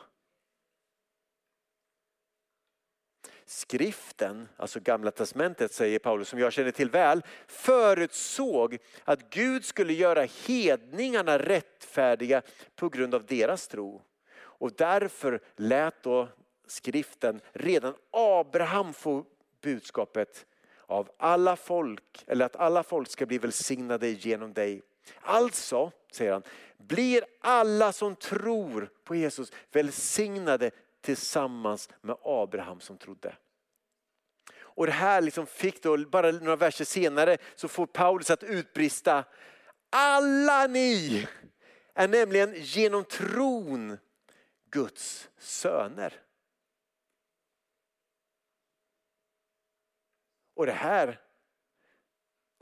Skriften, 3.45 4.47
alltså 4.58 4.80
gamla 4.80 5.12
testamentet 5.12 5.73
säger 5.73 5.99
Paulus 5.99 6.30
som 6.30 6.39
jag 6.39 6.54
känner 6.54 6.71
till 6.71 6.89
väl, 6.89 7.21
förutsåg 7.47 8.78
att 9.04 9.30
Gud 9.30 9.65
skulle 9.65 9.93
göra 9.93 10.28
hedningarna 10.45 11.39
rättfärdiga 11.39 12.41
på 12.75 12.89
grund 12.89 13.15
av 13.15 13.25
deras 13.25 13.67
tro. 13.67 14.01
Och 14.38 14.71
därför 14.71 15.41
lät 15.56 16.04
då 16.04 16.28
skriften 16.67 17.41
redan 17.54 17.95
Abraham 18.12 18.93
få 18.93 19.25
budskapet 19.62 20.45
av 20.88 21.10
alla 21.17 21.56
folk, 21.56 22.24
eller 22.28 22.45
att 22.45 22.56
alla 22.56 22.84
folk 22.84 23.10
ska 23.10 23.26
bli 23.26 23.38
välsignade 23.38 24.10
genom 24.10 24.54
dig. 24.54 24.82
Alltså, 25.21 25.91
säger 26.12 26.32
han, 26.32 26.43
blir 26.78 27.26
alla 27.41 27.91
som 27.91 28.15
tror 28.15 28.89
på 29.04 29.15
Jesus 29.15 29.52
välsignade 29.71 30.71
tillsammans 31.02 31.89
med 32.02 32.15
Abraham 32.24 32.80
som 32.80 32.98
trodde. 32.98 33.36
Och 34.58 34.86
det 34.86 34.91
här 34.91 35.21
liksom 35.21 35.45
fick 35.45 35.84
då, 35.84 35.98
bara 35.98 36.32
några 36.32 36.56
verser 36.56 36.86
senare 36.86 37.38
så 37.56 37.67
får 37.67 37.86
Paulus 37.86 38.30
att 38.30 38.43
utbrista, 38.43 39.24
alla 39.89 40.67
ni 40.67 41.28
är 41.93 42.08
nämligen 42.08 42.54
genom 42.56 43.04
tron 43.04 43.98
Guds 44.71 45.30
söner. 45.38 46.13
Och 50.56 50.65
det 50.65 50.72
här 50.72 51.20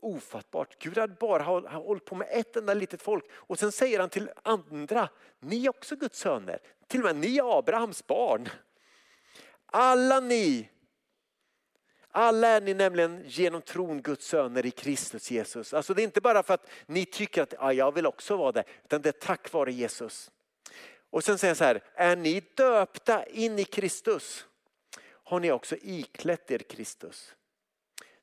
ofattbart. 0.04 0.84
Gud 0.84 0.98
hade 0.98 1.14
bara 1.14 1.44
hållit 1.44 2.06
på 2.06 2.16
med 2.16 2.28
ett 2.32 2.56
enda 2.56 2.74
litet 2.74 3.02
folk 3.02 3.26
och 3.32 3.60
sen 3.60 3.72
säger 3.72 4.00
han 4.00 4.10
till 4.10 4.30
andra, 4.44 5.10
ni 5.40 5.66
är 5.66 5.70
också 5.70 5.96
Guds 5.96 6.20
söner. 6.20 6.60
Till 6.88 7.00
och 7.00 7.06
med 7.06 7.16
ni 7.16 7.38
är 7.38 7.58
Abrahams 7.58 8.08
barn. 8.08 8.50
Alla 9.66 10.20
ni, 10.20 10.70
alla 12.10 12.48
är 12.48 12.62
ni 12.62 12.74
nämligen 12.74 13.24
genom 13.26 13.62
tron 13.62 14.02
Guds 14.02 14.28
söner 14.28 14.66
i 14.66 14.72
Kristus 14.72 15.32
Jesus. 15.32 15.74
Alltså 15.74 15.94
det 15.94 16.02
är 16.02 16.04
inte 16.04 16.22
bara 16.22 16.44
för 16.44 16.54
att 16.54 16.70
ni 16.86 17.06
tycker 17.06 17.44
att 17.44 17.54
ja, 17.60 17.74
jag 17.74 17.92
vill 17.92 18.06
också 18.06 18.38
vara 18.38 18.52
det, 18.52 18.64
utan 18.84 19.02
det 19.02 19.10
är 19.10 19.14
tack 19.28 19.54
vare 19.54 19.74
Jesus. 19.74 20.32
Och 21.10 21.24
sen 21.24 21.38
säger 21.38 21.50
han 21.52 21.56
så 21.56 21.64
här, 21.64 21.84
är 21.94 22.16
ni 22.16 22.44
döpta 22.56 23.26
in 23.26 23.60
i 23.60 23.64
Kristus 23.64 24.46
har 25.24 25.40
ni 25.40 25.52
också 25.52 25.76
iklätt 25.82 26.52
er 26.52 26.60
Kristus. 26.60 27.36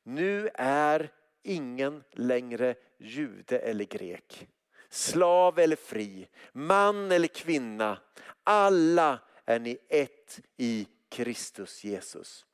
Nu 0.03 0.51
är 0.55 1.11
ingen 1.43 2.05
längre 2.13 2.75
jude 2.99 3.59
eller 3.59 3.85
grek, 3.85 4.49
slav 4.89 5.59
eller 5.59 5.77
fri, 5.77 6.29
man 6.53 7.13
eller 7.13 7.29
kvinna. 7.29 7.99
Alla 8.45 9.19
är 9.45 9.59
ni 9.59 9.79
ett 9.89 10.41
i 10.57 10.89
Kristus 11.09 11.85
Jesus. 11.85 12.47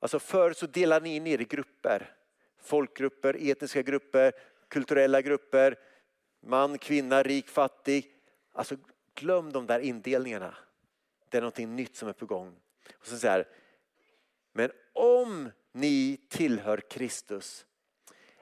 Alltså 0.00 0.18
förr 0.18 0.52
så 0.52 0.66
delade 0.66 1.04
ni 1.04 1.16
in 1.16 1.26
er 1.26 1.40
i 1.40 1.44
grupper. 1.44 2.16
Folkgrupper, 2.62 3.36
etniska 3.50 3.82
grupper, 3.82 4.32
kulturella 4.68 5.22
grupper, 5.22 5.78
man, 6.42 6.78
kvinna, 6.78 7.22
rik, 7.22 7.48
fattig. 7.48 8.14
Alltså 8.52 8.76
glöm 9.14 9.52
de 9.52 9.66
där 9.66 9.80
indelningarna. 9.80 10.54
Det 11.28 11.36
är 11.36 11.42
någonting 11.42 11.76
nytt 11.76 11.96
som 11.96 12.08
är 12.08 12.12
på 12.12 12.26
gång. 12.26 12.56
Och 12.94 13.06
så 13.06 13.16
säger 13.16 13.48
men 14.52 14.70
om 14.92 15.50
ni 15.72 16.16
tillhör 16.28 16.80
Kristus 16.90 17.66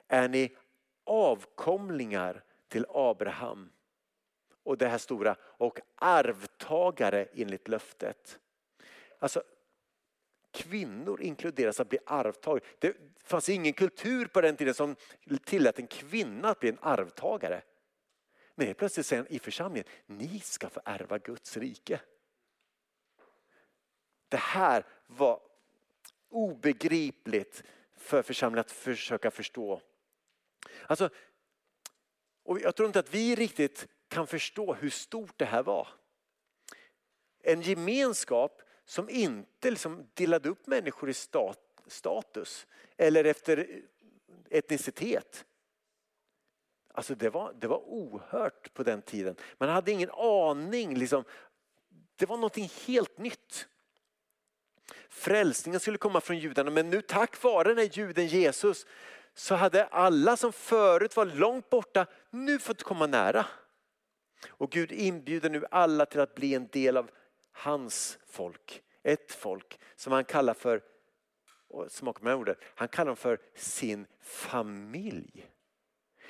är 0.09 0.29
ni 0.29 0.57
avkomlingar 1.05 2.45
till 2.69 2.87
Abraham 2.89 3.73
och 4.63 4.79
det 4.79 4.89
här 4.89 4.99
stora 4.99 5.37
och 5.41 5.81
arvtagare 5.95 7.29
enligt 7.33 7.69
löftet. 7.69 8.39
Alltså 9.19 9.43
kvinnor 10.51 11.21
inkluderas 11.23 11.81
att 11.81 11.89
bli 11.89 11.99
arvtagare. 12.07 12.65
Det 12.79 12.97
fanns 13.17 13.49
ingen 13.49 13.73
kultur 13.73 14.27
på 14.27 14.41
den 14.41 14.57
tiden 14.57 14.75
som 14.75 14.97
tillät 15.45 15.79
en 15.79 15.87
kvinna 15.87 16.49
att 16.49 16.61
bli 16.61 16.69
en 16.69 16.79
arvtagare. 16.81 17.63
Men 18.55 18.75
plötsligt 18.75 19.07
säger 19.07 19.23
han 19.23 19.33
i 19.33 19.39
församlingen, 19.39 19.89
ni 20.07 20.41
ska 20.41 20.69
få 20.69 20.81
ärva 20.85 21.19
Guds 21.19 21.57
rike. 21.57 22.01
Det 24.29 24.37
här 24.37 24.87
var 25.07 25.41
obegripligt 26.29 27.63
för 27.97 28.23
församlingen 28.23 28.61
att 28.61 28.71
försöka 28.71 29.31
förstå. 29.31 29.81
Alltså, 30.87 31.11
och 32.43 32.61
jag 32.61 32.77
tror 32.77 32.87
inte 32.87 32.99
att 32.99 33.15
vi 33.15 33.35
riktigt 33.35 33.89
kan 34.09 34.27
förstå 34.27 34.75
hur 34.75 34.91
stort 34.91 35.39
det 35.39 35.45
här 35.45 35.63
var. 35.63 35.89
En 37.41 37.63
gemenskap 37.63 38.63
som 38.85 39.09
inte 39.11 39.71
liksom 39.71 40.11
delade 40.15 40.49
upp 40.49 40.67
människor 40.67 41.11
i 41.11 41.15
stat, 41.15 41.83
status 41.87 42.67
eller 42.97 43.25
efter 43.25 43.83
etnicitet. 44.51 45.45
Alltså 46.93 47.15
det 47.15 47.31
var, 47.31 47.53
det 47.53 47.67
var 47.67 47.83
ohört 47.87 48.75
på 48.75 48.83
den 48.83 49.03
tiden. 49.03 49.37
Man 49.59 49.69
hade 49.69 49.93
ingen 49.93 50.11
aning. 50.11 50.99
Liksom. 50.99 51.25
Det 52.17 52.27
var 52.27 52.37
något 52.37 52.57
helt 52.57 53.19
nytt. 53.19 53.69
Frälsningen 55.09 55.81
skulle 55.81 55.99
komma 55.99 56.21
från 56.21 56.39
judarna 56.39 56.71
men 56.71 56.91
nu 56.91 57.03
tack 57.03 57.43
vare 57.43 57.69
den 57.69 57.79
här 57.79 57.91
juden 57.93 58.27
Jesus 58.27 58.87
så 59.35 59.55
hade 59.55 59.87
alla 59.87 60.37
som 60.37 60.53
förut 60.53 61.17
var 61.17 61.27
långt 61.27 61.71
borta 61.71 62.07
nu 62.31 62.59
fått 62.59 62.83
komma 62.83 63.07
nära. 63.07 63.47
Och 64.49 64.71
Gud 64.71 64.93
inbjuder 64.93 65.51
nu 65.51 65.65
alla 65.71 66.07
till 66.07 66.21
att 66.21 66.35
bli 66.35 66.55
en 66.55 66.69
del 66.69 66.97
av 66.97 67.11
hans 67.53 68.19
folk. 68.27 68.83
Ett 69.03 69.33
folk 69.33 69.81
som 69.97 70.13
han 70.13 70.25
kallar 70.25 70.55
för, 70.55 70.83
smaka 71.89 72.25
med 72.25 72.35
ordet, 72.35 72.59
han 72.75 72.89
kallar 72.89 73.07
dem 73.07 73.17
för 73.17 73.39
sin 73.55 74.07
familj. 74.21 75.51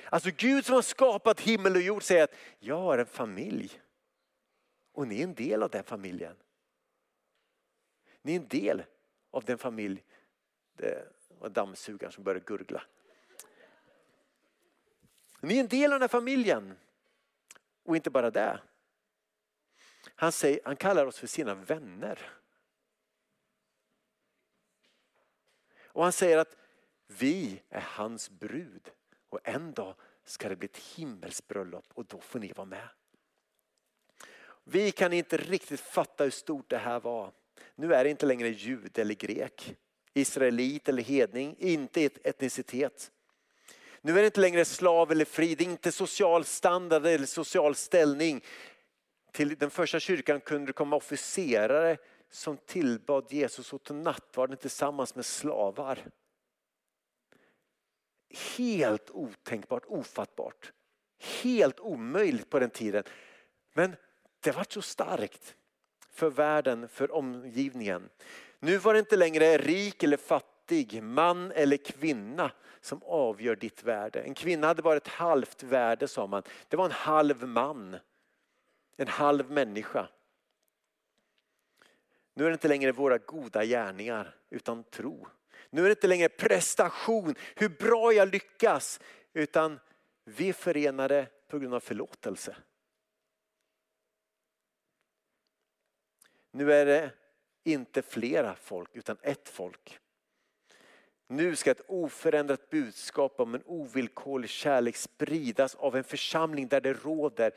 Alltså 0.09 0.29
Gud 0.37 0.65
som 0.65 0.75
har 0.75 0.81
skapat 0.81 1.39
himmel 1.39 1.75
och 1.75 1.81
jord 1.81 2.03
säger 2.03 2.23
att 2.23 2.35
jag 2.59 2.77
har 2.77 2.97
en 2.97 3.05
familj. 3.05 3.81
Och 4.93 5.07
ni 5.07 5.19
är 5.19 5.23
en 5.23 5.33
del 5.33 5.63
av 5.63 5.69
den 5.69 5.83
familjen. 5.83 6.35
Ni 8.29 8.35
är 8.35 8.39
en 8.39 8.47
del 8.47 8.83
av 9.31 9.43
den 9.43 9.57
familj, 9.57 10.03
det 10.73 11.07
var 11.27 11.49
dammsugaren 11.49 12.11
som 12.11 12.23
började 12.23 12.45
gurgla. 12.45 12.83
Ni 15.39 15.55
är 15.55 15.59
en 15.59 15.67
del 15.67 15.93
av 15.93 15.99
den 15.99 16.01
här 16.01 16.07
familjen. 16.07 16.77
Och 17.83 17.95
inte 17.95 18.09
bara 18.09 18.31
det. 18.31 18.59
Han, 20.15 20.31
säger, 20.31 20.61
han 20.65 20.75
kallar 20.75 21.05
oss 21.05 21.19
för 21.19 21.27
sina 21.27 21.55
vänner. 21.55 22.31
Och 25.79 26.03
han 26.03 26.11
säger 26.11 26.37
att 26.37 26.57
vi 27.07 27.61
är 27.69 27.81
hans 27.81 28.29
brud 28.29 28.91
och 29.29 29.39
en 29.43 29.73
dag 29.73 29.95
ska 30.23 30.49
det 30.49 30.55
bli 30.55 30.65
ett 30.65 30.77
himmelsbröllop 30.77 31.85
och 31.93 32.05
då 32.05 32.21
får 32.21 32.39
ni 32.39 32.53
vara 32.53 32.65
med. 32.65 32.89
Vi 34.63 34.91
kan 34.91 35.13
inte 35.13 35.37
riktigt 35.37 35.79
fatta 35.79 36.23
hur 36.23 36.31
stort 36.31 36.69
det 36.69 36.77
här 36.77 36.99
var. 36.99 37.33
Nu 37.75 37.93
är 37.93 38.03
det 38.03 38.09
inte 38.09 38.25
längre 38.25 38.49
jud 38.49 38.99
eller 38.99 39.15
grek, 39.15 39.75
israelit 40.13 40.89
eller 40.89 41.03
hedning, 41.03 41.55
inte 41.59 42.09
etnicitet. 42.23 43.11
Nu 44.01 44.11
är 44.11 44.21
det 44.21 44.25
inte 44.25 44.39
längre 44.39 44.65
slav 44.65 45.11
eller 45.11 45.25
fri, 45.25 45.55
det 45.55 45.63
är 45.63 45.69
inte 45.69 45.91
social 45.91 46.45
standard 46.45 47.05
eller 47.05 47.25
social 47.25 47.75
ställning. 47.75 48.43
Till 49.31 49.55
den 49.55 49.69
första 49.69 49.99
kyrkan 49.99 50.41
kunde 50.41 50.67
det 50.67 50.73
komma 50.73 50.95
officerare 50.95 51.97
som 52.29 52.57
tillbad 52.57 53.25
Jesus 53.29 53.73
och 53.73 53.83
tog 53.83 53.97
nattvarden 53.97 54.57
tillsammans 54.57 55.15
med 55.15 55.25
slavar. 55.25 56.05
Helt 58.57 59.09
otänkbart, 59.11 59.83
ofattbart. 59.85 60.71
Helt 61.19 61.79
omöjligt 61.79 62.49
på 62.49 62.59
den 62.59 62.69
tiden. 62.69 63.03
Men 63.73 63.95
det 64.39 64.51
var 64.51 64.65
så 64.69 64.81
starkt 64.81 65.55
för 66.11 66.29
världen, 66.29 66.87
för 66.87 67.11
omgivningen. 67.15 68.09
Nu 68.59 68.77
var 68.77 68.93
det 68.93 68.99
inte 68.99 69.17
längre 69.17 69.57
rik 69.57 70.03
eller 70.03 70.17
fattig, 70.17 71.03
man 71.03 71.51
eller 71.51 71.77
kvinna 71.77 72.51
som 72.81 73.03
avgör 73.03 73.55
ditt 73.55 73.83
värde. 73.83 74.21
En 74.21 74.33
kvinna 74.33 74.67
hade 74.67 74.81
bara 74.81 74.97
ett 74.97 75.07
halvt 75.07 75.63
värde 75.63 76.07
sa 76.07 76.27
man. 76.27 76.43
Det 76.67 76.77
var 76.77 76.85
en 76.85 76.91
halv 76.91 77.47
man. 77.47 77.97
En 78.97 79.07
halv 79.07 79.51
människa. 79.51 80.09
Nu 82.33 82.45
är 82.45 82.49
det 82.49 82.53
inte 82.53 82.67
längre 82.67 82.91
våra 82.91 83.17
goda 83.17 83.65
gärningar 83.65 84.35
utan 84.49 84.83
tro. 84.83 85.27
Nu 85.69 85.81
är 85.81 85.85
det 85.85 85.91
inte 85.91 86.07
längre 86.07 86.29
prestation, 86.29 87.35
hur 87.55 87.69
bra 87.69 88.13
jag 88.13 88.31
lyckas. 88.31 88.99
Utan 89.33 89.79
vi 90.25 90.49
är 90.49 90.53
förenade 90.53 91.27
på 91.47 91.59
grund 91.59 91.73
av 91.73 91.79
förlåtelse. 91.79 92.55
Nu 96.51 96.73
är 96.73 96.85
det 96.85 97.11
inte 97.63 98.01
flera 98.01 98.55
folk 98.55 98.89
utan 98.93 99.17
ett 99.21 99.49
folk. 99.49 99.99
Nu 101.27 101.55
ska 101.55 101.71
ett 101.71 101.81
oförändrat 101.87 102.69
budskap 102.69 103.39
om 103.39 103.55
en 103.55 103.63
ovillkorlig 103.65 104.49
kärlek 104.49 104.95
spridas 104.95 105.75
av 105.75 105.95
en 105.95 106.03
församling 106.03 106.67
där 106.67 106.81
det 106.81 106.93
råder 106.93 107.51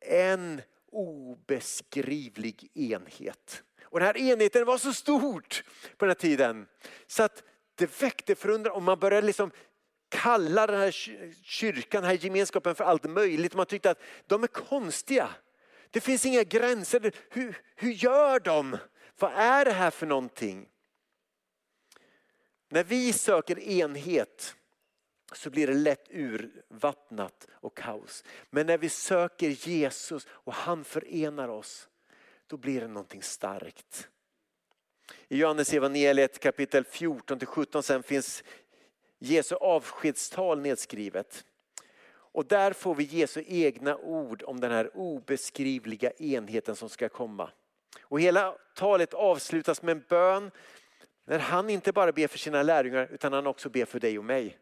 en 0.00 0.62
obeskrivlig 0.90 2.70
enhet. 2.74 3.62
Och 3.82 4.00
den 4.00 4.06
här 4.06 4.16
enheten 4.16 4.64
var 4.64 4.78
så 4.78 4.92
stort 4.92 5.64
på 5.96 6.04
den 6.04 6.10
här 6.10 6.14
tiden 6.14 6.66
så 7.06 7.22
att 7.22 7.42
det 7.74 8.02
väckte 8.02 8.34
förundran 8.34 8.74
och 8.74 8.82
man 8.82 8.98
började 8.98 9.26
liksom 9.26 9.50
kalla 10.08 10.66
den 10.66 10.80
här 10.80 10.90
kyrkan, 11.42 12.02
den 12.02 12.10
här 12.10 12.24
gemenskapen 12.24 12.74
för 12.74 12.84
allt 12.84 13.04
möjligt. 13.04 13.54
Man 13.54 13.66
tyckte 13.66 13.90
att 13.90 14.00
de 14.26 14.42
är 14.42 14.46
konstiga. 14.46 15.28
Det 15.90 16.00
finns 16.00 16.26
inga 16.26 16.42
gränser. 16.42 17.12
Hur, 17.30 17.62
hur 17.76 17.90
gör 17.90 18.40
de? 18.40 18.76
Vad 19.18 19.32
är 19.32 19.64
det 19.64 19.72
här 19.72 19.90
för 19.90 20.06
någonting? 20.06 20.68
När 22.68 22.84
vi 22.84 23.12
söker 23.12 23.58
enhet 23.58 24.54
så 25.32 25.50
blir 25.50 25.66
det 25.66 25.74
lätt 25.74 26.10
urvattnat 26.10 27.46
och 27.52 27.76
kaos. 27.76 28.24
Men 28.50 28.66
när 28.66 28.78
vi 28.78 28.88
söker 28.88 29.48
Jesus 29.48 30.26
och 30.30 30.54
han 30.54 30.84
förenar 30.84 31.48
oss, 31.48 31.88
då 32.46 32.56
blir 32.56 32.80
det 32.80 32.88
någonting 32.88 33.22
starkt. 33.22 34.08
I 35.28 35.38
Johannes 35.38 35.72
evangeliet 35.72 36.38
kapitel 36.38 36.84
14 36.84 37.40
17 37.46 37.82
sen 37.82 38.02
finns 38.02 38.44
Jesu 39.18 39.54
avskedstal 39.54 40.60
nedskrivet. 40.60 41.44
Och 42.38 42.46
där 42.46 42.72
får 42.72 42.94
vi 42.94 43.04
Jesu 43.04 43.44
egna 43.46 43.96
ord 43.96 44.42
om 44.46 44.60
den 44.60 44.70
här 44.70 44.90
obeskrivliga 44.94 46.10
enheten 46.10 46.76
som 46.76 46.88
ska 46.88 47.08
komma. 47.08 47.50
Och 48.02 48.20
hela 48.20 48.56
talet 48.74 49.14
avslutas 49.14 49.82
med 49.82 49.92
en 49.92 50.04
bön 50.08 50.50
när 51.24 51.38
han 51.38 51.70
inte 51.70 51.92
bara 51.92 52.12
ber 52.12 52.26
för 52.26 52.38
sina 52.38 52.62
lärjungar 52.62 53.08
utan 53.10 53.32
han 53.32 53.46
också 53.46 53.68
ber 53.68 53.84
för 53.84 54.00
dig 54.00 54.18
och 54.18 54.24
mig. 54.24 54.58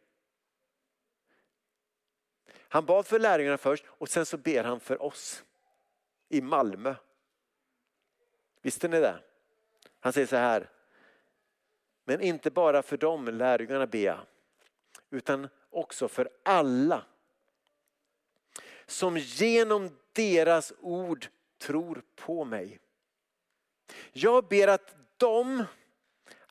Han 2.69 2.87
bad 2.87 3.07
för 3.07 3.19
lärjungarna 3.19 3.59
först 3.59 3.85
och 3.89 4.09
sen 4.09 4.27
så 4.27 4.37
ber 4.37 4.65
han 4.65 4.81
för 4.81 5.03
oss 5.03 5.45
i 6.29 6.41
Malmö. 6.41 6.95
Visste 8.63 8.89
ni 8.89 9.01
det? 9.01 9.19
Han 10.01 10.13
säger 10.13 10.27
så 10.27 10.37
här. 10.37 10.71
Men 12.05 12.21
inte 12.21 12.51
bara 12.51 12.83
för 12.83 12.97
dem 12.97 13.25
lärjungarna 13.29 13.87
ber 13.87 14.21
utan 15.11 15.49
också 15.71 16.09
för 16.09 16.31
alla 16.43 17.05
som 18.87 19.17
genom 19.19 19.91
deras 20.13 20.73
ord 20.81 21.27
tror 21.59 22.03
på 22.17 22.45
mig. 22.45 22.79
Jag 24.13 24.49
ber 24.49 24.69
att 24.69 24.95
de 25.17 25.65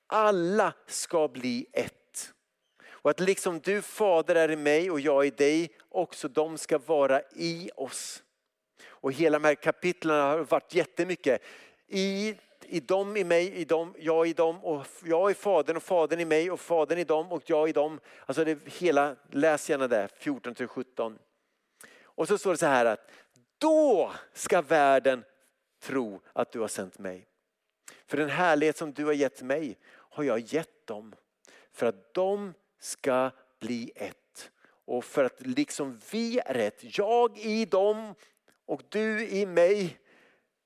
alla 0.07 0.73
ska 0.87 1.27
bli 1.27 1.65
ett. 1.73 2.33
Och 2.87 3.09
att 3.09 3.19
liksom 3.19 3.59
du 3.59 3.81
fader 3.81 4.35
är 4.35 4.51
i 4.51 4.55
mig 4.55 4.91
och 4.91 4.99
jag 4.99 5.25
i 5.25 5.29
dig, 5.29 5.69
också 5.89 6.27
de 6.27 6.57
ska 6.57 6.77
vara 6.77 7.21
i 7.35 7.69
oss. 7.75 8.23
Och 8.87 9.11
hela 9.11 9.39
de 9.39 9.47
här 9.47 9.55
kapitlen 9.55 10.21
har 10.21 10.39
varit 10.39 10.73
jättemycket 10.73 11.41
i 11.87 12.35
i 12.67 12.79
dem 12.79 13.17
i 13.17 13.23
mig, 13.23 13.53
i 13.53 13.65
dem, 13.65 13.93
jag 13.97 14.27
i 14.27 14.33
dem 14.33 14.63
och 14.63 14.85
jag 15.03 15.31
i 15.31 15.33
fadern 15.33 15.77
och 15.77 15.83
fadern 15.83 16.19
i 16.19 16.25
mig 16.25 16.51
och 16.51 16.59
fadern 16.59 16.99
i 16.99 17.03
dem 17.03 17.31
och 17.31 17.43
jag 17.45 17.69
i 17.69 17.71
dem. 17.71 17.99
Alltså 18.25 18.43
det 18.43 18.59
hela, 18.65 19.15
läs 19.31 19.69
gärna 19.69 19.87
det 19.87 20.07
14 20.17 20.55
till 20.55 20.67
17. 20.67 21.17
Och 22.15 22.27
så 22.27 22.37
står 22.37 22.51
det 22.51 22.57
så 22.57 22.65
här 22.65 22.85
att 22.85 23.11
då 23.57 24.13
ska 24.33 24.61
världen 24.61 25.23
tro 25.79 26.21
att 26.33 26.51
du 26.51 26.59
har 26.59 26.67
sänt 26.67 26.99
mig. 26.99 27.27
För 28.05 28.17
den 28.17 28.29
härlighet 28.29 28.77
som 28.77 28.93
du 28.93 29.05
har 29.05 29.13
gett 29.13 29.41
mig 29.41 29.77
har 29.91 30.23
jag 30.23 30.39
gett 30.39 30.87
dem. 30.87 31.15
För 31.71 31.85
att 31.85 32.13
de 32.13 32.53
ska 32.79 33.31
bli 33.59 33.91
ett. 33.95 34.51
Och 34.85 35.05
för 35.05 35.23
att 35.23 35.41
liksom 35.41 35.99
vi 36.11 36.39
är 36.39 36.55
ett, 36.55 36.97
jag 36.97 37.37
i 37.37 37.65
dem 37.65 38.15
och 38.65 38.81
du 38.89 39.27
i 39.27 39.45
mig, 39.45 39.99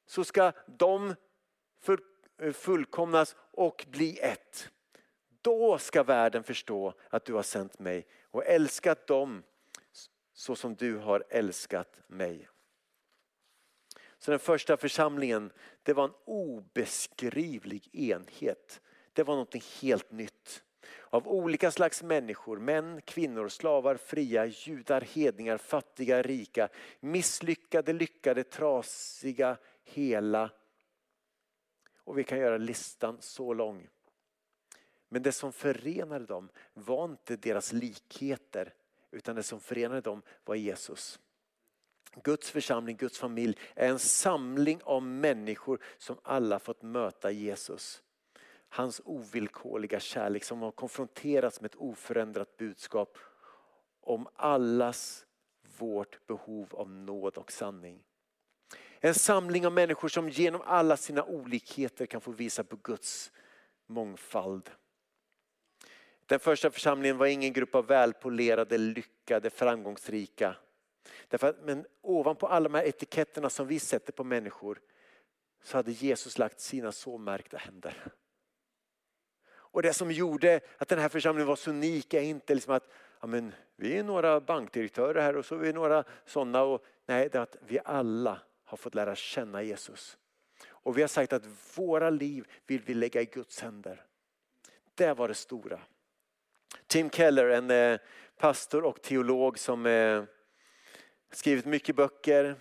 så 0.06 0.24
ska 0.24 0.52
de 0.66 1.16
fullkomnas 2.54 3.36
och 3.40 3.86
bli 3.90 4.20
ett. 4.20 4.70
Då 5.42 5.78
ska 5.78 6.04
världen 6.04 6.44
förstå 6.44 6.94
att 7.10 7.26
du 7.26 7.34
har 7.34 7.44
sänt 7.44 7.80
mig 7.80 8.08
och 8.24 8.46
älskat 8.46 9.08
dem 9.08 9.44
så 10.40 10.56
som 10.56 10.76
du 10.76 10.98
har 10.98 11.24
älskat 11.30 12.00
mig. 12.08 12.50
Så 14.20 14.32
den 14.32 14.40
första 14.40 14.78
församlingen, 14.78 15.52
det 15.84 15.94
var 15.94 16.04
en 16.04 16.14
obeskrivlig 16.26 17.96
enhet. 17.96 18.82
Det 19.14 19.24
var 19.24 19.36
något 19.36 19.64
helt 19.82 20.12
nytt. 20.12 20.64
Av 21.10 21.28
olika 21.28 21.72
slags 21.72 22.04
människor, 22.04 22.60
män, 22.60 23.02
kvinnor, 23.02 23.50
slavar, 23.50 23.96
fria, 23.96 24.46
judar, 24.46 25.02
hedningar, 25.02 25.58
fattiga, 25.58 26.22
rika, 26.22 26.70
misslyckade, 27.00 27.94
lyckade, 27.94 28.44
trasiga, 28.44 29.58
hela. 29.84 30.52
Och 32.04 32.18
vi 32.18 32.24
kan 32.24 32.40
göra 32.40 32.58
listan 32.58 33.18
så 33.22 33.54
lång. 33.54 33.88
Men 35.10 35.24
det 35.24 35.32
som 35.32 35.54
förenade 35.54 36.26
dem 36.26 36.50
var 36.74 37.06
inte 37.06 37.36
deras 37.36 37.74
likheter 37.74 38.74
utan 39.12 39.36
det 39.36 39.44
som 39.44 39.60
förenade 39.60 40.02
dem 40.02 40.22
var 40.46 40.56
Jesus. 40.56 41.20
Guds 42.24 42.52
församling, 42.52 42.98
Guds 42.98 43.20
familj 43.20 43.58
är 43.76 43.90
en 43.90 44.00
samling 44.00 44.82
av 44.84 45.04
människor 45.04 45.84
som 45.98 46.20
alla 46.24 46.60
fått 46.60 46.82
möta 46.82 47.32
Jesus. 47.32 48.04
Hans 48.70 49.02
ovillkorliga 49.06 50.00
kärlek 50.00 50.44
som 50.44 50.62
har 50.62 50.72
konfronterats 50.72 51.62
med 51.62 51.72
ett 51.72 51.82
oförändrat 51.82 52.58
budskap 52.58 53.18
om 54.02 54.28
allas 54.36 55.26
vårt 55.78 56.28
behov 56.28 56.68
av 56.72 56.90
nåd 56.90 57.38
och 57.38 57.52
sanning. 57.52 58.04
En 59.00 59.14
samling 59.14 59.66
av 59.66 59.74
människor 59.74 60.08
som 60.08 60.30
genom 60.30 60.62
alla 60.62 60.98
sina 60.98 61.24
olikheter 61.24 62.06
kan 62.06 62.22
få 62.22 62.32
visa 62.32 62.64
på 62.64 62.76
Guds 62.76 63.32
mångfald. 63.88 64.70
Den 66.30 66.40
första 66.40 66.72
församlingen 66.72 67.18
var 67.18 67.26
ingen 67.26 67.54
grupp 67.54 67.76
av 67.76 67.86
välpolerade, 67.86 68.78
lyckade, 68.78 69.50
framgångsrika. 69.50 70.56
Därför 71.28 71.56
men 71.64 71.86
ovanpå 72.02 72.48
alla 72.48 72.70
de 72.70 72.76
här 72.76 72.84
etiketterna 72.84 73.50
som 73.50 73.68
vi 73.68 73.80
sätter 73.80 74.14
på 74.14 74.24
människor 74.24 74.82
så 75.64 75.78
hade 75.78 75.92
Jesus 75.92 76.38
lagt 76.38 76.60
sina 76.60 76.92
så 76.92 77.18
märkta 77.18 77.58
händer. 77.58 78.04
Och 79.50 79.82
det 79.82 79.94
som 79.94 80.12
gjorde 80.12 80.60
att 80.78 80.88
den 80.88 81.00
här 81.00 81.10
församlingen 81.10 81.48
var 81.48 81.56
så 81.56 81.70
unik 81.70 82.14
är 82.14 82.22
inte 82.22 82.56
liksom 82.56 82.74
att 82.74 82.90
ja, 83.22 83.28
men, 83.28 83.54
vi 83.76 83.98
är 83.98 84.04
några 84.04 84.40
bankdirektörer 84.40 85.22
här 85.22 85.38
och 85.38 85.46
så 85.46 85.56
är 85.56 85.60
vi 85.60 85.74
några 85.74 86.04
sådana. 86.26 86.62
Och, 86.62 86.86
nej, 87.06 87.30
det 87.30 87.38
är 87.38 87.42
att 87.42 87.56
vi 87.68 87.80
alla 87.86 88.42
har 88.64 88.78
fått 88.78 88.96
lära 88.96 89.16
känna 89.16 89.64
Jesus. 89.64 90.18
Och 90.68 90.98
vi 90.98 91.02
har 91.02 91.08
sagt 91.08 91.34
att 91.34 91.78
våra 91.78 92.10
liv 92.10 92.48
vill 92.68 92.82
vi 92.82 92.94
lägga 92.94 93.22
i 93.22 93.26
Guds 93.26 93.62
händer. 93.62 94.06
Det 94.96 95.14
var 95.14 95.28
det 95.28 95.34
stora. 95.34 95.80
Tim 96.88 97.10
Keller, 97.10 97.50
en 97.50 97.72
eh, 97.72 98.00
pastor 98.38 98.84
och 98.84 99.02
teolog 99.02 99.60
som 99.60 99.86
eh, 99.86 100.24
skrivit 101.32 101.66
mycket 101.66 101.96
böcker. 101.96 102.56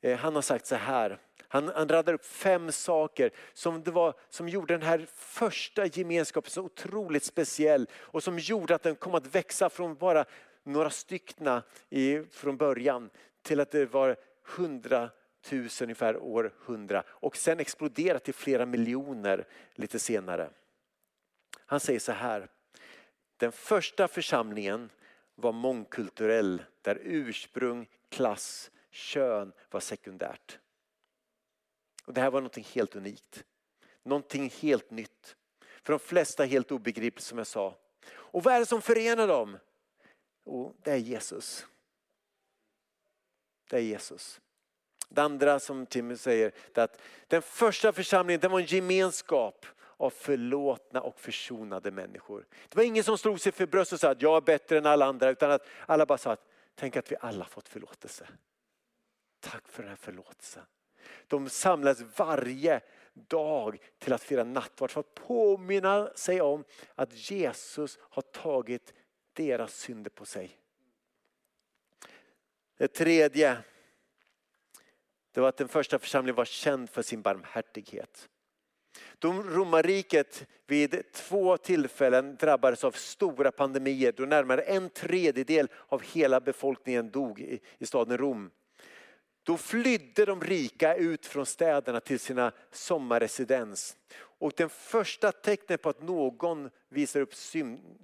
Eh, 0.00 0.18
han 0.18 0.34
har 0.34 0.42
sagt 0.42 0.66
så 0.66 0.74
här. 0.74 1.18
Han, 1.48 1.68
han 1.68 1.88
radar 1.88 2.12
upp 2.12 2.24
fem 2.24 2.72
saker 2.72 3.30
som, 3.52 3.82
det 3.82 3.90
var, 3.90 4.14
som 4.28 4.48
gjorde 4.48 4.74
den 4.74 4.82
här 4.82 5.06
första 5.14 5.86
gemenskapen 5.86 6.50
så 6.50 6.62
otroligt 6.62 7.24
speciell 7.24 7.86
och 7.94 8.22
som 8.22 8.38
gjorde 8.38 8.74
att 8.74 8.82
den 8.82 8.96
kom 8.96 9.14
att 9.14 9.34
växa 9.34 9.70
från 9.70 9.94
bara 9.94 10.24
några 10.62 10.90
styckna 10.90 11.62
i, 11.88 12.22
från 12.30 12.56
början 12.56 13.10
till 13.42 13.60
att 13.60 13.70
det 13.70 13.86
var 13.86 14.16
hundratusen 14.56 15.84
ungefär 15.84 16.16
år 16.16 16.54
hundra 16.58 17.02
och 17.08 17.36
sen 17.36 17.60
explodera 17.60 18.18
till 18.18 18.34
flera 18.34 18.66
miljoner 18.66 19.46
lite 19.74 19.98
senare. 19.98 20.50
Han 21.66 21.80
säger 21.80 22.00
så 22.00 22.12
här. 22.12 22.48
Den 23.40 23.52
första 23.52 24.08
församlingen 24.08 24.90
var 25.34 25.52
mångkulturell 25.52 26.64
där 26.82 26.98
ursprung, 27.02 27.88
klass, 28.08 28.70
kön 28.90 29.52
var 29.70 29.80
sekundärt. 29.80 30.58
Och 32.04 32.14
det 32.14 32.20
här 32.20 32.30
var 32.30 32.40
något 32.40 32.56
helt 32.56 32.96
unikt. 32.96 33.44
Någonting 34.02 34.50
helt 34.50 34.90
nytt. 34.90 35.36
För 35.82 35.92
de 35.92 35.98
flesta 35.98 36.44
helt 36.44 36.72
obegripligt 36.72 37.24
som 37.24 37.38
jag 37.38 37.46
sa. 37.46 37.76
Och 38.10 38.42
vad 38.42 38.54
är 38.54 38.60
det 38.60 38.66
som 38.66 38.82
förenar 38.82 39.28
dem? 39.28 39.58
Och 40.44 40.76
det 40.82 40.90
är 40.90 40.96
Jesus. 40.96 41.66
Det 43.70 43.76
är 43.76 43.80
Jesus. 43.80 44.40
Det 45.08 45.22
andra 45.22 45.60
som 45.60 45.86
Timmy 45.86 46.16
säger 46.16 46.52
är 46.74 46.82
att 46.82 47.00
den 47.26 47.42
första 47.42 47.92
församlingen 47.92 48.40
den 48.40 48.50
var 48.50 48.60
en 48.60 48.66
gemenskap 48.66 49.66
av 50.00 50.10
förlåtna 50.10 51.00
och 51.00 51.20
försonade 51.20 51.90
människor. 51.90 52.46
Det 52.68 52.76
var 52.76 52.84
ingen 52.84 53.04
som 53.04 53.18
slog 53.18 53.40
sig 53.40 53.52
för 53.52 53.66
bröstet 53.66 53.92
och 53.92 54.00
sa 54.00 54.10
att 54.10 54.22
jag 54.22 54.36
är 54.36 54.40
bättre 54.40 54.78
än 54.78 54.86
alla 54.86 55.06
andra 55.06 55.30
utan 55.30 55.50
att 55.50 55.66
alla 55.86 56.06
bara 56.06 56.18
sa 56.18 56.32
att 56.32 56.48
tänk 56.74 56.96
att 56.96 57.12
vi 57.12 57.16
alla 57.20 57.44
fått 57.44 57.68
förlåtelse. 57.68 58.28
Tack 59.40 59.68
för 59.68 59.82
den 59.82 59.88
här 59.88 59.96
förlåtelsen. 59.96 60.62
De 61.26 61.48
samlas 61.48 62.02
varje 62.16 62.80
dag 63.12 63.78
till 63.98 64.12
att 64.12 64.22
fira 64.22 64.44
nattvard 64.44 64.90
för 64.90 65.00
att 65.00 65.14
påminna 65.14 66.10
sig 66.14 66.40
om 66.40 66.64
att 66.94 67.30
Jesus 67.30 67.98
har 68.02 68.22
tagit 68.22 68.94
deras 69.32 69.74
synder 69.74 70.10
på 70.10 70.24
sig. 70.24 70.58
Det 72.76 72.88
tredje 72.88 73.58
det 75.32 75.40
var 75.40 75.48
att 75.48 75.56
den 75.56 75.68
första 75.68 75.98
församlingen 75.98 76.36
var 76.36 76.44
känd 76.44 76.90
för 76.90 77.02
sin 77.02 77.22
barmhärtighet. 77.22 78.28
Då 79.18 79.32
romarriket 79.32 80.46
vid 80.66 81.12
två 81.12 81.56
tillfällen 81.56 82.36
drabbades 82.36 82.84
av 82.84 82.92
stora 82.92 83.52
pandemier 83.52 84.12
då 84.16 84.22
närmare 84.22 84.62
en 84.62 84.90
tredjedel 84.90 85.68
av 85.88 86.02
hela 86.02 86.40
befolkningen 86.40 87.10
dog 87.10 87.40
i, 87.40 87.60
staden 87.80 88.18
Rom. 88.18 88.50
Då 89.42 89.56
flydde 89.56 90.24
de 90.24 90.40
rika 90.40 90.94
ut 90.94 91.26
från 91.26 91.46
städerna 91.46 92.00
till 92.00 92.20
sina 92.20 92.52
sommarresidens. 92.70 93.96
Och 94.14 94.52
den 94.56 94.68
första 94.68 95.32
tecknet 95.32 95.82
på 95.82 95.88
att 95.88 96.02
någon 96.02 96.70
visar 96.88 97.20
upp 97.20 97.34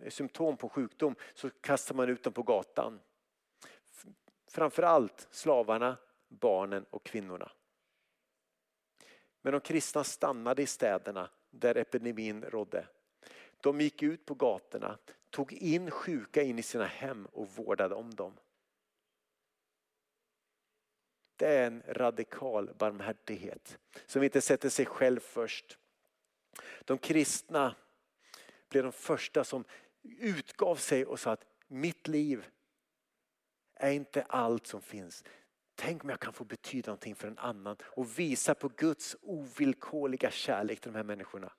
symptom 0.09 0.57
på 0.57 0.69
sjukdom 0.69 1.15
så 1.35 1.51
kastar 1.51 1.95
man 1.95 2.09
ut 2.09 2.23
dem 2.23 2.33
på 2.33 2.43
gatan. 2.43 3.01
Framförallt 4.51 5.29
slavarna 5.31 5.97
barnen 6.29 6.85
och 6.91 7.05
kvinnorna. 7.05 7.51
Men 9.47 9.53
de 9.53 9.61
kristna 9.61 10.05
stannade 10.05 10.63
i 10.63 10.67
städerna 10.67 11.31
där 11.51 11.77
epidemin 11.77 12.45
rådde. 12.45 12.89
De 13.61 13.81
gick 13.81 14.03
ut 14.03 14.27
på 14.27 14.35
gatorna, 14.35 14.99
tog 15.31 15.53
in 15.53 15.91
sjuka 15.91 16.43
in 16.43 16.59
i 16.59 16.63
sina 16.63 16.85
hem 16.85 17.27
och 17.27 17.49
vårdade 17.49 17.95
om 17.95 18.15
dem. 18.15 18.33
Det 21.37 21.47
är 21.47 21.67
en 21.67 21.83
radikal 21.89 22.75
barmhärtighet 22.79 23.79
som 24.07 24.23
inte 24.23 24.41
sätter 24.41 24.69
sig 24.69 24.87
själv 24.87 25.21
först. 25.21 25.79
De 26.85 26.99
kristna 26.99 27.75
blev 28.69 28.83
de 28.83 28.93
första 28.93 29.45
som 29.45 29.65
utgav 30.03 30.77
sig 30.77 31.07
och 31.07 31.21
sa 31.21 31.33
att 31.33 31.47
mitt 31.67 32.09
liv 32.09 32.47
är 33.75 33.91
inte 33.91 34.23
allt 34.23 34.67
som 34.67 34.83
finns. 34.83 35.25
Tänk 35.79 36.05
om 36.05 36.11
jag 36.11 36.21
kan 36.21 36.33
få 36.33 36.45
betyda 36.45 36.91
någonting 36.91 37.15
för 37.15 37.29
en 37.29 37.39
annan 37.39 37.77
och 37.83 38.19
visa 38.19 38.55
på 38.55 38.69
Guds 38.69 39.17
ovillkorliga 39.23 40.31
kärlek 40.31 40.81
till 40.81 40.93
de 40.93 40.97
här 40.97 41.05
människorna. 41.05 41.53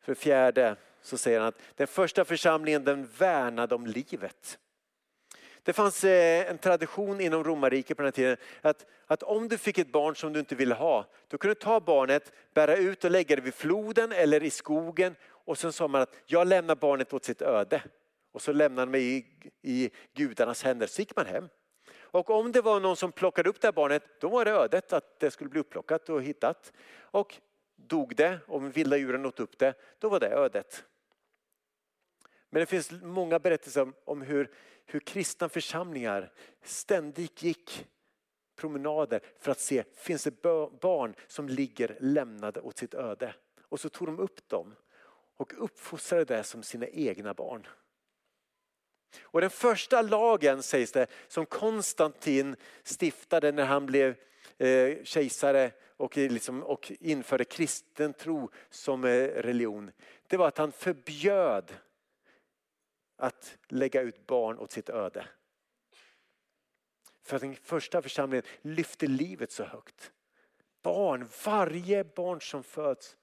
För 0.00 0.14
fjärde 0.14 0.76
så 1.02 1.18
säger 1.18 1.38
han 1.38 1.48
att 1.48 1.60
den 1.74 1.86
första 1.86 2.24
församlingen 2.24 2.84
den 2.84 3.06
värnade 3.06 3.74
om 3.74 3.86
livet. 3.86 4.58
Det 5.62 5.72
fanns 5.72 6.04
eh, 6.04 6.50
en 6.50 6.58
tradition 6.58 7.20
inom 7.20 7.44
romarriket 7.44 7.96
på 7.96 8.02
den 8.02 8.06
här 8.06 8.12
tiden 8.12 8.36
att, 8.60 8.86
att 9.06 9.22
om 9.22 9.48
du 9.48 9.58
fick 9.58 9.78
ett 9.78 9.92
barn 9.92 10.16
som 10.16 10.32
du 10.32 10.40
inte 10.40 10.54
ville 10.54 10.74
ha, 10.74 11.06
då 11.28 11.38
kunde 11.38 11.54
du 11.54 11.60
ta 11.60 11.80
barnet, 11.80 12.32
bära 12.54 12.76
ut 12.76 13.04
och 13.04 13.10
lägga 13.10 13.36
det 13.36 13.42
vid 13.42 13.54
floden 13.54 14.12
eller 14.12 14.42
i 14.42 14.50
skogen 14.50 15.16
och 15.26 15.58
sen 15.58 15.72
sa 15.72 15.88
man 15.88 16.02
att 16.02 16.14
jag 16.26 16.46
lämnar 16.46 16.74
barnet 16.74 17.12
åt 17.12 17.24
sitt 17.24 17.42
öde. 17.42 17.82
Och 18.32 18.42
så 18.42 18.52
lämnade 18.52 18.86
man 18.86 18.90
mig 18.90 19.04
i, 19.04 19.24
i 19.62 19.90
gudarnas 20.14 20.62
händer, 20.62 20.86
så 20.86 21.02
gick 21.02 21.16
man 21.16 21.26
hem. 21.26 21.48
Och 22.14 22.30
om 22.30 22.52
det 22.52 22.60
var 22.60 22.80
någon 22.80 22.96
som 22.96 23.12
plockade 23.12 23.48
upp 23.48 23.60
det 23.60 23.66
här 23.66 23.72
barnet, 23.72 24.02
då 24.20 24.28
var 24.28 24.44
det 24.44 24.50
ödet 24.50 24.92
att 24.92 25.20
det 25.20 25.30
skulle 25.30 25.50
bli 25.50 25.60
upplockat 25.60 26.08
och 26.08 26.22
hittat. 26.22 26.72
Och 26.96 27.36
dog 27.76 28.16
det, 28.16 28.38
om 28.46 28.70
vilda 28.70 28.96
djuren 28.96 29.26
åt 29.26 29.40
upp 29.40 29.58
det, 29.58 29.74
då 29.98 30.08
var 30.08 30.20
det 30.20 30.28
ödet. 30.28 30.84
Men 32.50 32.60
det 32.60 32.66
finns 32.66 32.90
många 33.02 33.38
berättelser 33.38 33.92
om 34.04 34.22
hur, 34.22 34.50
hur 34.86 35.00
kristna 35.00 35.48
församlingar 35.48 36.32
ständigt 36.62 37.42
gick 37.42 37.86
promenader 38.56 39.20
för 39.38 39.50
att 39.50 39.60
se, 39.60 39.84
finns 39.94 40.24
det 40.24 40.42
barn 40.80 41.14
som 41.26 41.48
ligger 41.48 41.96
lämnade 42.00 42.60
åt 42.60 42.78
sitt 42.78 42.94
öde? 42.94 43.34
Och 43.62 43.80
så 43.80 43.88
tog 43.88 44.08
de 44.08 44.18
upp 44.18 44.48
dem 44.48 44.74
och 45.36 45.52
uppfostrade 45.64 46.24
det 46.24 46.44
som 46.44 46.62
sina 46.62 46.86
egna 46.86 47.34
barn. 47.34 47.66
Och 49.22 49.40
den 49.40 49.50
första 49.50 50.02
lagen 50.02 50.62
sägs 50.62 50.92
det 50.92 51.06
som 51.28 51.46
Konstantin 51.46 52.56
stiftade 52.82 53.52
när 53.52 53.64
han 53.64 53.86
blev 53.86 54.16
eh, 54.58 55.04
kejsare 55.04 55.70
och, 55.96 56.16
liksom, 56.16 56.62
och 56.62 56.92
införde 57.00 57.44
kristen 57.44 58.12
tro 58.12 58.50
som 58.70 59.04
eh, 59.04 59.28
religion. 59.28 59.90
Det 60.26 60.36
var 60.36 60.48
att 60.48 60.58
han 60.58 60.72
förbjöd 60.72 61.72
att 63.16 63.58
lägga 63.68 64.00
ut 64.00 64.26
barn 64.26 64.58
åt 64.58 64.72
sitt 64.72 64.88
öde. 64.88 65.26
För 67.22 67.36
att 67.36 67.42
den 67.42 67.56
första 67.56 68.02
församlingen 68.02 68.44
lyfte 68.62 69.06
livet 69.06 69.52
så 69.52 69.64
högt. 69.64 70.12
Barn, 70.82 71.28
varje 71.44 72.04
barn 72.04 72.40
som 72.40 72.62
föds 72.62 73.16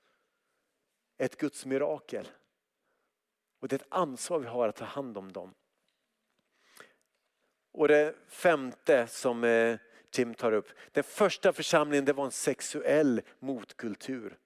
är 1.17 1.25
ett 1.25 1.37
Guds 1.37 1.65
mirakel. 1.65 2.27
Och 3.59 3.67
det 3.67 3.75
är 3.75 3.79
ett 3.79 3.87
ansvar 3.89 4.39
vi 4.39 4.47
har 4.47 4.67
att 4.67 4.75
ta 4.75 4.85
hand 4.85 5.17
om 5.17 5.31
dem. 5.31 5.53
Och 7.71 7.87
det 7.87 8.15
femte 8.27 9.07
som 9.07 9.43
eh, 9.43 9.77
Tim 10.09 10.33
tar 10.33 10.51
upp. 10.51 10.69
Den 10.91 11.03
första 11.03 11.53
församlingen 11.53 12.05
det 12.05 12.13
var 12.13 12.25
en 12.25 12.31
sexuell 12.31 13.21
motkultur. 13.39 14.37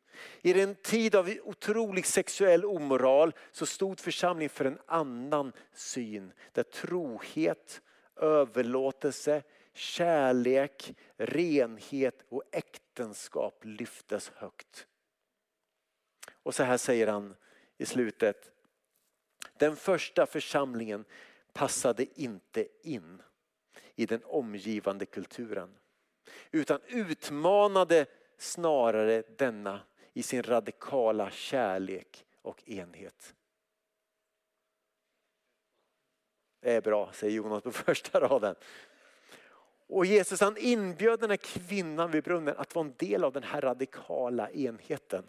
I 0.41 0.61
en 0.61 0.75
tid 0.75 1.15
av 1.15 1.29
otrolig 1.43 2.05
sexuell 2.05 2.65
omoral 2.65 3.33
så 3.51 3.65
stod 3.65 3.99
församlingen 3.99 4.49
för 4.49 4.65
en 4.65 4.79
annan 4.85 5.51
syn. 5.73 6.33
Där 6.51 6.63
trohet, 6.63 7.81
överlåtelse, 8.15 9.43
kärlek, 9.73 10.95
renhet 11.17 12.25
och 12.29 12.43
äktenskap 12.51 13.61
lyftes 13.65 14.31
högt. 14.35 14.87
Och 16.43 16.55
så 16.55 16.63
här 16.63 16.77
säger 16.77 17.07
han 17.07 17.35
i 17.77 17.85
slutet. 17.85 18.51
Den 19.57 19.75
första 19.75 20.25
församlingen 20.25 21.05
passade 21.55 22.21
inte 22.21 22.67
in 22.81 23.21
i 23.95 24.05
den 24.05 24.23
omgivande 24.23 25.05
kulturen. 25.05 25.77
Utan 26.51 26.79
utmanade 26.87 28.05
snarare 28.37 29.23
denna 29.37 29.81
i 30.13 30.23
sin 30.23 30.43
radikala 30.43 31.31
kärlek 31.31 32.25
och 32.41 32.69
enhet. 32.69 33.35
Det 36.59 36.71
är 36.71 36.81
bra, 36.81 37.11
säger 37.13 37.35
Jonas 37.35 37.63
på 37.63 37.71
första 37.85 38.19
raden. 38.19 38.55
Och 39.87 40.05
Jesus 40.05 40.41
han 40.41 40.57
inbjöd 40.57 41.19
den 41.19 41.29
här 41.29 41.37
kvinnan 41.37 42.11
vid 42.11 42.23
brunnen 42.23 42.57
att 42.57 42.75
vara 42.75 42.85
en 42.85 42.95
del 42.97 43.23
av 43.23 43.33
den 43.33 43.43
här 43.43 43.61
radikala 43.61 44.51
enheten. 44.51 45.23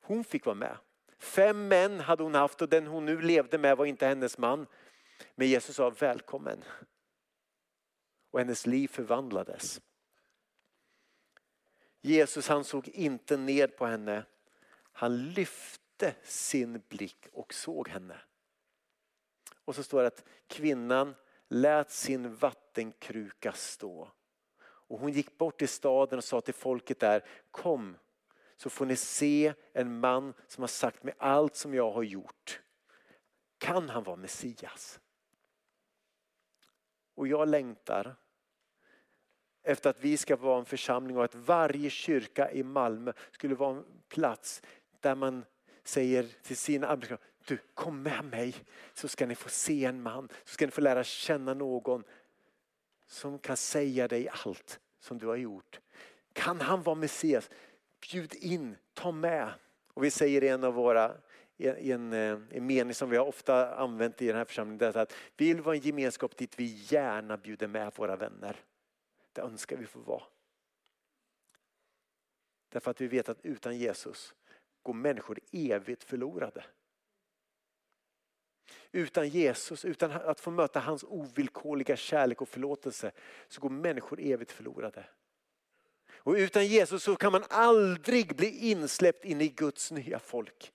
Hon 0.00 0.24
fick 0.24 0.46
vara 0.46 0.56
med. 0.56 0.76
Fem 1.20 1.68
män 1.68 2.00
hade 2.00 2.22
hon 2.22 2.34
haft 2.34 2.62
och 2.62 2.68
den 2.68 2.86
hon 2.86 3.04
nu 3.04 3.20
levde 3.20 3.58
med 3.58 3.76
var 3.76 3.86
inte 3.86 4.06
hennes 4.06 4.38
man. 4.38 4.66
Men 5.34 5.48
Jesus 5.48 5.76
sa 5.76 5.90
välkommen. 5.90 6.64
Och 8.30 8.38
hennes 8.38 8.66
liv 8.66 8.88
förvandlades. 8.88 9.80
Jesus 12.00 12.48
han 12.48 12.64
såg 12.64 12.88
inte 12.88 13.36
ned 13.36 13.76
på 13.76 13.86
henne. 13.86 14.24
Han 14.92 15.28
lyfte 15.32 16.14
sin 16.22 16.82
blick 16.88 17.26
och 17.32 17.54
såg 17.54 17.88
henne. 17.88 18.20
Och 19.64 19.74
så 19.74 19.82
står 19.82 20.00
det 20.00 20.06
att 20.06 20.24
kvinnan 20.46 21.14
lät 21.48 21.90
sin 21.90 22.34
vattenkruka 22.34 23.52
stå. 23.52 24.12
Och 24.62 24.98
hon 24.98 25.12
gick 25.12 25.38
bort 25.38 25.58
till 25.58 25.68
staden 25.68 26.18
och 26.18 26.24
sa 26.24 26.40
till 26.40 26.54
folket 26.54 27.00
där, 27.00 27.24
kom 27.50 27.96
så 28.60 28.70
får 28.70 28.86
ni 28.86 28.96
se 28.96 29.54
en 29.72 30.00
man 30.00 30.34
som 30.46 30.62
har 30.62 30.68
sagt 30.68 31.02
mig 31.02 31.14
allt 31.18 31.56
som 31.56 31.74
jag 31.74 31.90
har 31.90 32.02
gjort. 32.02 32.60
Kan 33.58 33.88
han 33.88 34.04
vara 34.04 34.16
Messias? 34.16 35.00
Och 37.14 37.28
jag 37.28 37.48
längtar 37.48 38.16
efter 39.62 39.90
att 39.90 40.00
vi 40.00 40.16
ska 40.16 40.36
vara 40.36 40.58
en 40.58 40.64
församling 40.64 41.16
och 41.16 41.24
att 41.24 41.34
varje 41.34 41.90
kyrka 41.90 42.50
i 42.50 42.62
Malmö 42.62 43.12
skulle 43.30 43.54
vara 43.54 43.76
en 43.76 43.84
plats 44.08 44.62
där 45.00 45.14
man 45.14 45.44
säger 45.84 46.22
till 46.42 46.56
sina 46.56 46.86
arbetskamrater, 46.86 47.26
du 47.46 47.58
kom 47.74 48.02
med 48.02 48.24
mig 48.24 48.54
så 48.94 49.08
ska 49.08 49.26
ni 49.26 49.34
få 49.34 49.48
se 49.48 49.84
en 49.84 50.02
man, 50.02 50.28
så 50.44 50.54
ska 50.54 50.66
ni 50.66 50.72
få 50.72 50.80
lära 50.80 51.04
känna 51.04 51.54
någon 51.54 52.04
som 53.06 53.38
kan 53.38 53.56
säga 53.56 54.08
dig 54.08 54.28
allt 54.28 54.80
som 54.98 55.18
du 55.18 55.26
har 55.26 55.36
gjort. 55.36 55.80
Kan 56.32 56.60
han 56.60 56.82
vara 56.82 56.96
Messias? 56.96 57.50
Bjud 58.00 58.34
in, 58.34 58.76
ta 58.94 59.12
med. 59.12 59.52
Och 59.94 60.04
vi 60.04 60.10
säger 60.10 60.44
i 60.44 60.48
en 60.48 60.64
av 60.64 60.74
våra 60.74 61.16
i 61.60 61.92
en, 61.92 62.12
eh, 62.12 62.38
en 62.50 62.66
mening 62.66 62.94
som 62.94 63.10
vi 63.10 63.16
har 63.16 63.26
ofta 63.26 63.74
använt 63.74 64.22
i 64.22 64.26
den 64.26 64.36
här 64.36 64.44
församlingen. 64.44 64.78
Det 64.78 64.86
är 64.86 64.96
att 64.96 65.14
vi 65.36 65.52
vill 65.52 65.62
vara 65.62 65.76
en 65.76 65.80
gemenskap 65.80 66.36
dit 66.36 66.58
vi 66.58 66.84
gärna 66.88 67.36
bjuder 67.36 67.68
med 67.68 67.92
våra 67.96 68.16
vänner. 68.16 68.56
Det 69.32 69.40
önskar 69.40 69.76
vi 69.76 69.86
få 69.86 69.98
vara. 69.98 70.22
Därför 72.68 72.90
att 72.90 73.00
vi 73.00 73.06
vet 73.06 73.28
att 73.28 73.40
utan 73.42 73.78
Jesus 73.78 74.34
går 74.82 74.94
människor 74.94 75.38
evigt 75.52 76.04
förlorade. 76.04 76.64
Utan 78.92 79.28
Jesus, 79.28 79.84
utan 79.84 80.10
att 80.10 80.40
få 80.40 80.50
möta 80.50 80.80
hans 80.80 81.04
ovillkorliga 81.04 81.96
kärlek 81.96 82.42
och 82.42 82.48
förlåtelse 82.48 83.12
så 83.48 83.60
går 83.60 83.70
människor 83.70 84.20
evigt 84.20 84.52
förlorade. 84.52 85.04
Och 86.22 86.32
utan 86.32 86.66
Jesus 86.66 87.02
så 87.02 87.16
kan 87.16 87.32
man 87.32 87.44
aldrig 87.48 88.36
bli 88.36 88.70
insläppt 88.70 89.24
in 89.24 89.40
i 89.40 89.48
Guds 89.48 89.90
nya 89.90 90.18
folk. 90.18 90.72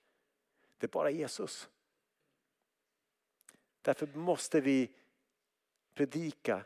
Det 0.78 0.86
är 0.86 0.92
bara 0.92 1.10
Jesus. 1.10 1.70
Därför 3.82 4.08
måste 4.14 4.62
vi 4.62 4.90
predika 5.94 6.66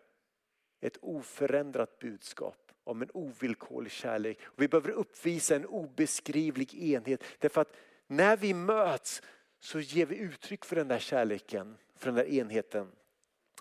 ett 0.79 0.97
oförändrat 1.01 1.99
budskap 1.99 2.71
om 2.83 3.01
en 3.01 3.09
ovillkorlig 3.13 3.91
kärlek. 3.91 4.39
Och 4.43 4.61
vi 4.61 4.67
behöver 4.67 4.91
uppvisa 4.91 5.55
en 5.55 5.65
obeskrivlig 5.65 6.75
enhet. 6.75 7.23
Därför 7.39 7.61
att 7.61 7.75
när 8.07 8.37
vi 8.37 8.53
möts 8.53 9.21
så 9.59 9.79
ger 9.79 10.05
vi 10.05 10.15
uttryck 10.17 10.65
för 10.65 10.75
den 10.75 10.87
där 10.87 10.99
kärleken, 10.99 11.77
för 11.95 12.05
den 12.05 12.15
där 12.15 12.33
enheten. 12.33 12.91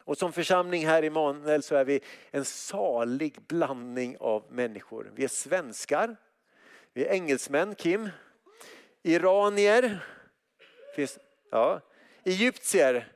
Och 0.08 0.18
som 0.18 0.32
församling 0.32 0.86
här 0.86 1.04
i 1.04 1.10
Manuel 1.10 1.62
så 1.62 1.74
är 1.74 1.84
vi 1.84 2.00
en 2.30 2.44
salig 2.44 3.42
blandning 3.42 4.16
av 4.20 4.44
människor. 4.50 5.12
Vi 5.14 5.24
är 5.24 5.28
svenskar, 5.28 6.16
vi 6.92 7.04
är 7.04 7.12
engelsmän, 7.12 7.74
Kim, 7.74 8.08
iranier, 9.02 10.06
finns, 10.96 11.18
ja, 11.50 11.80
egyptier, 12.24 13.12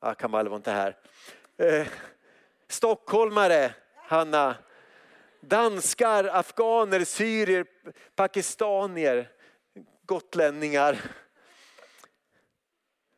ja, 0.00 0.14
Kamal 0.14 0.48
var 0.48 0.56
inte 0.56 0.70
här, 0.70 0.96
eh, 1.56 1.86
stockholmare, 2.68 3.74
Hanna, 3.94 4.56
danskar, 5.40 6.24
afghaner, 6.24 7.04
syrier, 7.04 7.66
pakistanier, 8.14 9.30
gotlänningar. 10.06 10.98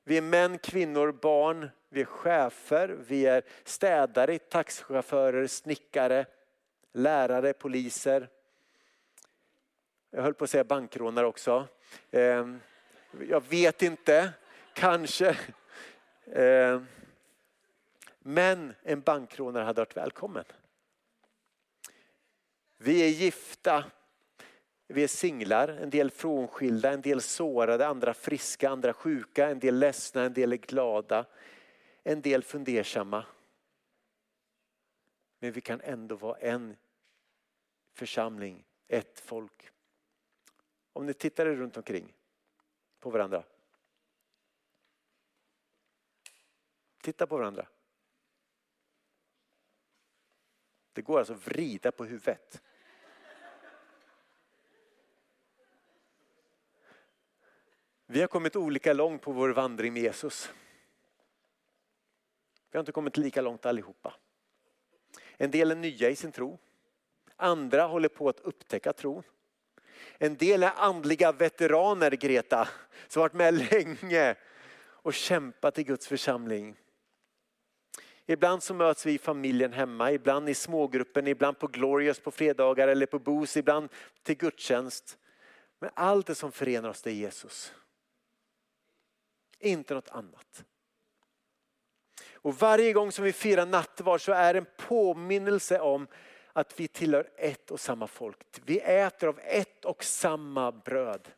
Vi 0.05 0.17
är 0.17 0.23
män, 0.23 0.59
kvinnor, 0.59 1.13
barn, 1.13 1.71
vi 1.93 2.01
är 2.01 2.05
chefer, 2.05 2.89
vi 2.89 3.27
är 3.27 3.43
städare, 3.65 4.39
taxichaufförer, 4.39 5.47
snickare, 5.47 6.27
lärare, 6.93 7.53
poliser. 7.53 8.29
Jag 10.11 10.23
höll 10.23 10.35
på 10.35 10.45
att 10.45 10.51
säga 10.51 10.65
bankrånare 10.65 11.27
också. 11.27 11.69
Ehm, 12.11 12.61
jag 13.29 13.45
vet 13.49 13.83
inte, 13.83 14.33
kanske. 14.75 15.37
Ehm, 16.33 16.87
men 18.19 18.75
en 18.83 19.01
bankrånare 19.01 19.65
hade 19.65 19.81
varit 19.81 19.97
välkommen. 19.97 20.45
Vi 22.77 23.03
är 23.03 23.09
gifta, 23.09 23.85
vi 24.87 25.05
är 25.05 25.09
singlar, 25.09 25.69
en 25.69 25.91
del 25.91 26.11
frånskilda, 26.11 26.91
en 26.91 27.01
del 27.01 27.21
sårade, 27.21 27.87
andra 27.87 28.15
friska, 28.15 28.71
andra 28.71 28.93
sjuka, 28.93 29.49
en 29.49 29.59
del 29.59 29.79
ledsna, 29.79 30.23
en 30.23 30.33
del 30.33 30.53
är 30.53 30.57
glada, 30.57 31.27
en 32.13 32.23
del 32.23 32.43
fundersamma. 32.43 33.27
Men 35.39 35.53
vi 35.53 35.61
kan 35.61 35.81
ändå 35.81 36.17
vara 36.17 36.39
en 36.39 36.77
församling, 37.93 38.65
ett 38.89 39.21
folk. 39.21 39.71
Om 40.93 41.07
ni 41.07 41.15
tittar 41.15 41.47
er 41.47 41.57
runt 41.57 41.77
omkring 41.77 42.15
på 42.99 43.11
varandra. 43.11 43.45
Titta 47.01 47.27
på 47.27 47.37
varandra. 47.37 47.69
Det 50.93 51.03
går 51.03 51.19
alltså 51.19 51.35
att 51.35 51.47
vrida 51.47 51.93
på 51.93 52.05
huvudet. 52.05 52.63
Vi 58.07 58.21
har 58.21 58.29
kommit 58.29 58.57
olika 58.57 58.93
långt 58.93 59.23
på 59.23 59.33
vår 59.33 59.49
vandring 59.49 59.93
med 59.93 60.03
Jesus. 60.03 60.53
Vi 62.71 62.79
har 62.79 62.81
inte 62.81 62.93
kommit 62.93 63.17
lika 63.17 63.41
långt 63.41 63.67
allihopa. 63.67 64.15
En 65.37 65.51
del 65.51 65.71
är 65.71 65.75
nya 65.75 66.11
i 66.11 66.17
sin 66.17 66.33
tro. 66.33 66.59
Andra 67.37 67.83
håller 67.83 68.09
på 68.09 68.29
att 68.29 68.41
upptäcka 68.41 68.93
tron. 68.93 69.23
En 70.19 70.37
del 70.37 70.63
är 70.63 70.73
andliga 70.77 71.33
veteraner, 71.33 72.11
Greta, 72.11 72.69
som 73.09 73.21
varit 73.21 73.35
med 73.35 73.55
länge 73.55 74.35
och 75.03 75.15
kämpat 75.15 75.79
i 75.79 75.85
Guds 75.85 76.07
församling. 76.07 76.77
Ibland 78.27 78.63
så 78.63 78.75
möts 78.75 79.07
vi 79.07 79.13
i 79.13 79.19
familjen 79.19 79.73
hemma, 79.73 80.13
ibland 80.13 80.49
i 80.49 80.55
smågruppen, 80.55 81.27
ibland 81.27 81.59
på 81.59 81.67
Glorious 81.67 82.21
på 82.21 82.31
fredagar 82.31 82.89
eller 82.89 83.07
på 83.07 83.19
BOS, 83.19 83.57
ibland 83.57 83.89
till 84.23 84.37
gudstjänst. 84.37 85.19
Men 85.79 85.91
allt 85.95 86.27
det 86.27 86.35
som 86.35 86.53
förenar 86.53 86.89
oss 86.89 87.03
det 87.03 87.11
är 87.11 87.15
Jesus. 87.15 87.75
Inte 89.59 89.95
något 89.95 90.09
annat. 90.09 90.65
Och 92.43 92.55
varje 92.55 92.93
gång 92.93 93.13
som 93.13 93.25
vi 93.25 93.33
firar 93.33 93.67
nattvard 93.67 94.21
så 94.21 94.33
är 94.33 94.55
det 94.55 94.59
en 94.59 94.67
påminnelse 94.77 95.81
om 95.81 96.07
att 96.53 96.81
vi 96.81 96.89
tillhör 96.89 97.31
ett 97.37 97.71
och 97.71 97.81
samma 97.81 98.07
folk. 98.07 98.61
Vi 98.65 98.81
äter 98.81 99.29
av 99.29 99.41
ett 99.45 99.85
och 99.85 100.05
samma 100.05 100.73
bröd. 100.73 101.29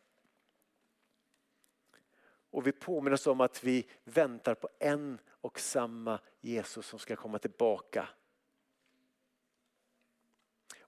Och 2.51 2.67
vi 2.67 2.71
påminner 2.71 3.13
oss 3.13 3.27
om 3.27 3.41
att 3.41 3.63
vi 3.63 3.89
väntar 4.03 4.55
på 4.55 4.69
en 4.79 5.19
och 5.27 5.59
samma 5.59 6.19
Jesus 6.41 6.87
som 6.87 6.99
ska 6.99 7.15
komma 7.15 7.39
tillbaka. 7.39 8.09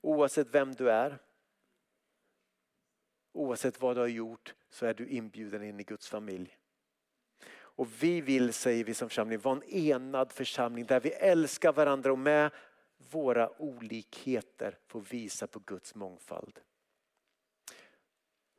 Oavsett 0.01 0.47
vem 0.47 0.75
du 0.75 0.91
är, 0.91 1.19
oavsett 3.31 3.81
vad 3.81 3.95
du 3.95 3.99
har 3.99 4.07
gjort 4.07 4.55
så 4.69 4.85
är 4.85 4.93
du 4.93 5.07
inbjuden 5.07 5.63
in 5.63 5.79
i 5.79 5.83
Guds 5.83 6.09
familj. 6.09 6.57
Och 7.75 7.87
vi 8.03 8.21
vill, 8.21 8.53
säger 8.53 8.83
vi 8.83 8.93
som 8.93 9.09
församling, 9.09 9.39
vara 9.39 9.55
en 9.55 9.63
enad 9.63 10.31
församling 10.31 10.85
där 10.85 10.99
vi 10.99 11.09
älskar 11.09 11.73
varandra 11.73 12.11
och 12.11 12.19
med 12.19 12.51
våra 13.11 13.61
olikheter 13.61 14.77
får 14.87 15.01
visa 15.01 15.47
på 15.47 15.59
Guds 15.59 15.95
mångfald. 15.95 16.59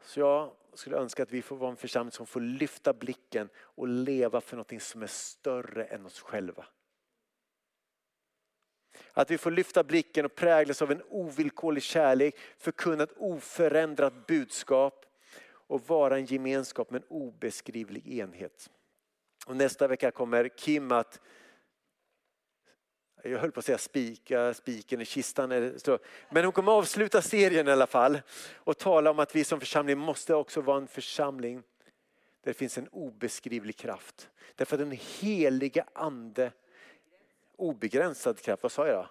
Så 0.03 0.21
jag 0.21 0.53
skulle 0.75 0.97
önska 0.97 1.23
att 1.23 1.33
vi 1.33 1.43
får 1.43 1.57
vara 1.57 1.71
en 1.71 1.77
församling 1.77 2.13
som 2.13 2.27
får 2.27 2.41
lyfta 2.41 2.93
blicken 2.93 3.49
och 3.57 3.89
leva 3.89 4.41
för 4.41 4.57
något 4.57 4.83
som 4.83 5.03
är 5.03 5.07
större 5.07 5.85
än 5.85 6.07
oss 6.07 6.21
själva. 6.21 6.67
Att 9.13 9.31
vi 9.31 9.39
får 9.39 9.51
lyfta 9.51 9.85
blicken 9.85 10.25
och 10.25 10.35
präglas 10.35 10.83
av 10.83 10.91
en 10.91 11.03
ovillkorlig 11.09 11.83
kärlek, 11.83 12.37
förkunna 12.59 13.03
ett 13.03 13.17
oförändrat 13.17 14.27
budskap 14.27 15.07
och 15.49 15.89
vara 15.89 16.17
en 16.17 16.25
gemenskap 16.25 16.91
med 16.91 17.03
en 17.03 17.09
obeskrivlig 17.09 18.09
enhet. 18.09 18.71
Och 19.47 19.57
nästa 19.57 19.89
vecka 19.89 20.11
kommer 20.11 20.49
Kim 20.49 20.93
att 20.93 21.21
jag 23.23 23.39
höll 23.39 23.53
på 23.53 23.61
att 23.61 23.67
säga 23.67 23.79
spika 23.79 24.55
spiken 24.55 25.01
i 25.01 25.05
kistan. 25.05 25.49
Men 26.31 26.45
hon 26.45 26.53
kommer 26.53 26.73
avsluta 26.73 27.23
serien 27.23 27.69
i 27.69 27.71
alla 27.71 27.87
fall 27.87 28.21
och 28.55 28.79
tala 28.79 29.11
om 29.11 29.19
att 29.19 29.37
vi 29.37 29.45
som 29.45 29.61
församling 29.61 29.99
måste 29.99 30.35
också 30.35 30.61
vara 30.61 30.77
en 30.77 30.89
församling 30.89 31.57
där 32.43 32.51
det 32.51 32.55
finns 32.55 32.79
en 32.79 32.89
obeskrivlig 32.89 33.77
kraft. 33.77 34.31
Därför 34.55 34.77
att 34.77 34.81
den 34.81 34.99
heliga 35.21 35.85
ande, 35.93 36.53
obegränsad 37.57 38.41
kraft, 38.41 38.63
vad 38.63 38.73
sa 38.73 38.87
jag 38.87 38.97
då? 38.97 39.09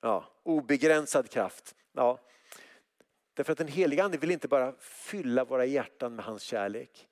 Ja, 0.00 0.24
obegränsad 0.42 1.30
kraft. 1.30 1.74
Ja. 1.92 2.20
Därför 3.34 3.52
att 3.52 3.58
den 3.58 3.68
heliga 3.68 4.04
ande 4.04 4.18
vill 4.18 4.30
inte 4.30 4.48
bara 4.48 4.74
fylla 4.80 5.44
våra 5.44 5.64
hjärtan 5.64 6.16
med 6.16 6.24
hans 6.24 6.42
kärlek. 6.42 7.08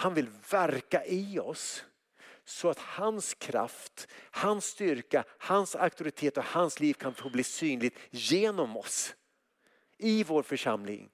Han 0.00 0.14
vill 0.14 0.28
verka 0.50 1.04
i 1.04 1.38
oss 1.38 1.84
så 2.44 2.70
att 2.70 2.78
hans 2.78 3.34
kraft, 3.34 4.08
hans 4.30 4.64
styrka, 4.64 5.24
hans 5.38 5.76
auktoritet 5.76 6.36
och 6.36 6.44
hans 6.44 6.80
liv 6.80 6.94
kan 6.94 7.14
få 7.14 7.30
bli 7.30 7.42
synligt 7.42 7.98
genom 8.10 8.76
oss. 8.76 9.14
I 9.96 10.24
vår 10.24 10.42
församling. 10.42 11.08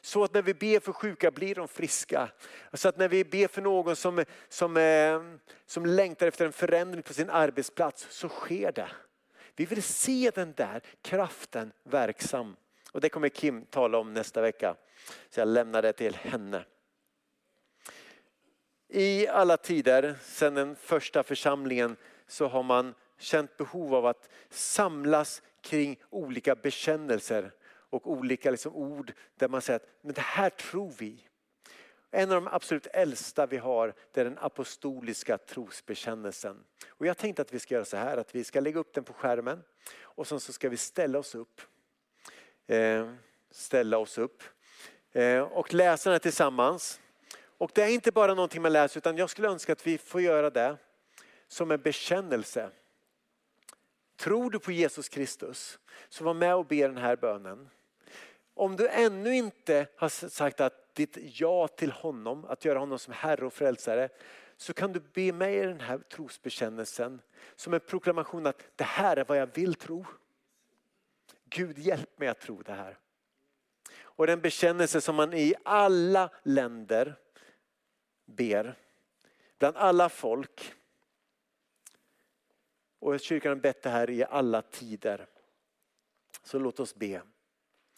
Så 0.00 0.24
att 0.24 0.34
när 0.34 0.42
vi 0.42 0.54
ber 0.54 0.80
för 0.80 0.92
sjuka 0.92 1.30
blir 1.30 1.54
de 1.54 1.68
friska. 1.68 2.28
Så 2.72 2.88
att 2.88 2.98
när 2.98 3.08
vi 3.08 3.24
ber 3.24 3.48
för 3.48 3.62
någon 3.62 3.96
som, 3.96 4.24
som, 4.48 4.76
eh, 4.76 5.22
som 5.66 5.86
längtar 5.86 6.26
efter 6.26 6.46
en 6.46 6.52
förändring 6.52 7.02
på 7.02 7.14
sin 7.14 7.30
arbetsplats 7.30 8.06
så 8.10 8.28
sker 8.28 8.72
det. 8.72 8.90
Vi 9.56 9.64
vill 9.64 9.82
se 9.82 10.30
den 10.34 10.52
där 10.52 10.82
kraften 11.02 11.72
verksam. 11.84 12.56
Och 12.92 13.00
det 13.00 13.08
kommer 13.08 13.28
Kim 13.28 13.64
tala 13.64 13.98
om 13.98 14.14
nästa 14.14 14.40
vecka. 14.40 14.74
Så 15.30 15.40
jag 15.40 15.48
lämnar 15.48 15.82
det 15.82 15.92
till 15.92 16.14
henne. 16.14 16.64
I 18.90 19.28
alla 19.28 19.56
tider 19.56 20.14
sedan 20.22 20.54
den 20.54 20.76
första 20.76 21.22
församlingen 21.22 21.96
så 22.26 22.46
har 22.46 22.62
man 22.62 22.94
känt 23.18 23.56
behov 23.56 23.94
av 23.94 24.06
att 24.06 24.28
samlas 24.50 25.42
kring 25.60 25.96
olika 26.10 26.54
bekännelser 26.54 27.52
och 27.90 28.10
olika 28.10 28.50
liksom 28.50 28.76
ord 28.76 29.12
där 29.36 29.48
man 29.48 29.62
säger 29.62 29.76
att 29.76 29.88
men 30.00 30.14
det 30.14 30.20
här 30.20 30.50
tror 30.50 30.92
vi. 30.98 31.24
En 32.10 32.32
av 32.32 32.34
de 32.34 32.48
absolut 32.48 32.86
äldsta 32.86 33.46
vi 33.46 33.56
har 33.56 33.94
det 34.12 34.20
är 34.20 34.24
den 34.24 34.38
apostoliska 34.38 35.38
trosbekännelsen. 35.38 36.64
Och 36.88 37.06
jag 37.06 37.16
tänkte 37.16 37.42
att 37.42 37.52
vi 37.52 37.58
ska 37.58 37.74
göra 37.74 37.84
så 37.84 37.96
här 37.96 38.16
att 38.16 38.34
vi 38.34 38.44
ska 38.44 38.60
lägga 38.60 38.80
upp 38.80 38.94
den 38.94 39.04
på 39.04 39.12
skärmen 39.12 39.62
och 40.00 40.26
sen 40.26 40.40
så 40.40 40.52
ska 40.52 40.68
vi 40.68 40.76
ställa 40.76 41.18
oss 41.18 41.34
upp. 41.34 41.60
Eh, 42.66 43.12
ställa 43.50 43.98
oss 43.98 44.18
upp 44.18 44.42
eh, 45.12 45.40
och 45.40 45.74
läsa 45.74 46.10
den 46.10 46.20
tillsammans. 46.20 47.00
Och 47.58 47.70
det 47.74 47.82
är 47.82 47.88
inte 47.88 48.12
bara 48.12 48.34
någonting 48.34 48.62
man 48.62 48.72
läser 48.72 48.98
utan 48.98 49.16
jag 49.16 49.30
skulle 49.30 49.48
önska 49.48 49.72
att 49.72 49.86
vi 49.86 49.98
får 49.98 50.20
göra 50.20 50.50
det 50.50 50.76
som 51.48 51.70
en 51.70 51.80
bekännelse. 51.80 52.70
Tror 54.16 54.50
du 54.50 54.58
på 54.58 54.72
Jesus 54.72 55.08
Kristus 55.08 55.78
så 56.08 56.24
var 56.24 56.34
med 56.34 56.54
och 56.54 56.66
be 56.66 56.88
den 56.88 56.96
här 56.96 57.16
bönen. 57.16 57.68
Om 58.54 58.76
du 58.76 58.88
ännu 58.88 59.34
inte 59.34 59.86
har 59.96 60.08
sagt 60.28 60.60
att 60.60 60.94
ditt 60.94 61.18
ja 61.40 61.68
till 61.68 61.92
honom, 61.92 62.44
att 62.44 62.64
göra 62.64 62.78
honom 62.78 62.98
som 62.98 63.12
Herre 63.12 63.46
och 63.46 63.52
Frälsare, 63.52 64.08
så 64.56 64.72
kan 64.72 64.92
du 64.92 65.00
be 65.00 65.32
mig 65.32 65.56
i 65.56 65.64
den 65.64 65.80
här 65.80 65.98
trosbekännelsen 65.98 67.20
som 67.56 67.74
en 67.74 67.80
proklamation 67.80 68.46
att 68.46 68.62
det 68.76 68.84
här 68.84 69.16
är 69.16 69.24
vad 69.24 69.38
jag 69.38 69.54
vill 69.54 69.74
tro. 69.74 70.06
Gud 71.44 71.78
hjälp 71.78 72.18
mig 72.18 72.28
att 72.28 72.40
tro 72.40 72.62
det 72.62 72.72
här. 72.72 72.98
Och 74.00 74.26
den 74.26 74.40
bekännelse 74.40 75.00
som 75.00 75.16
man 75.16 75.34
i 75.34 75.54
alla 75.64 76.30
länder 76.42 77.16
ber. 78.28 78.74
Bland 79.58 79.76
alla 79.76 80.08
folk. 80.08 80.74
Och 82.98 83.20
kyrkan 83.20 83.50
har 83.50 83.56
bett 83.56 83.82
det 83.82 83.90
här 83.90 84.10
i 84.10 84.24
alla 84.24 84.62
tider. 84.62 85.26
Så 86.42 86.58
låt 86.58 86.80
oss 86.80 86.94
be 86.94 87.22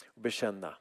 och 0.06 0.20
bekänna. 0.20 0.76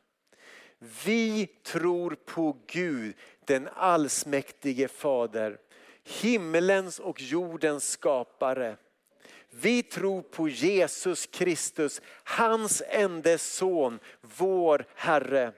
Vi 1.06 1.48
tror 1.48 2.16
på 2.26 2.58
Gud, 2.68 3.16
den 3.46 3.70
allsmäktige 3.74 4.88
Fader, 4.88 5.60
himmelens 6.04 7.00
och 7.00 7.22
jordens 7.22 7.90
skapare. 7.90 8.78
Vi 9.50 9.84
tror 9.84 10.22
på 10.22 10.50
Jesus 10.50 11.26
Kristus, 11.26 12.02
hans 12.24 12.84
enda 12.88 13.38
son, 13.38 14.00
vår 14.22 14.86
Herre 14.96 15.54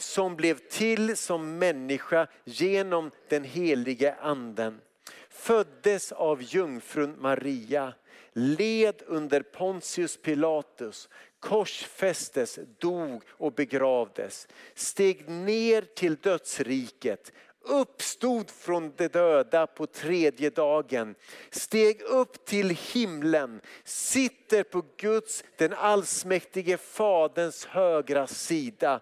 som 0.00 0.36
blev 0.36 0.58
till 0.58 1.16
som 1.16 1.58
människa 1.58 2.26
genom 2.44 3.10
den 3.28 3.44
helige 3.44 4.14
anden. 4.14 4.80
Föddes 5.28 6.12
av 6.12 6.42
jungfrun 6.42 7.16
Maria, 7.18 7.94
led 8.32 9.02
under 9.06 9.42
Pontius 9.42 10.16
Pilatus, 10.16 11.08
korsfästes, 11.40 12.58
dog 12.78 13.22
och 13.30 13.52
begravdes, 13.52 14.48
steg 14.74 15.28
ner 15.28 15.82
till 15.82 16.16
dödsriket, 16.16 17.32
uppstod 17.60 18.50
från 18.50 18.92
de 18.96 19.08
döda 19.08 19.66
på 19.66 19.86
tredje 19.86 20.50
dagen, 20.50 21.14
steg 21.50 22.02
upp 22.02 22.44
till 22.44 22.70
himlen, 22.92 23.60
sitter 23.84 24.62
på 24.62 24.84
Guds, 24.96 25.44
den 25.56 25.72
allsmäktige 25.72 26.76
Faderns 26.76 27.66
högra 27.66 28.26
sida 28.26 29.00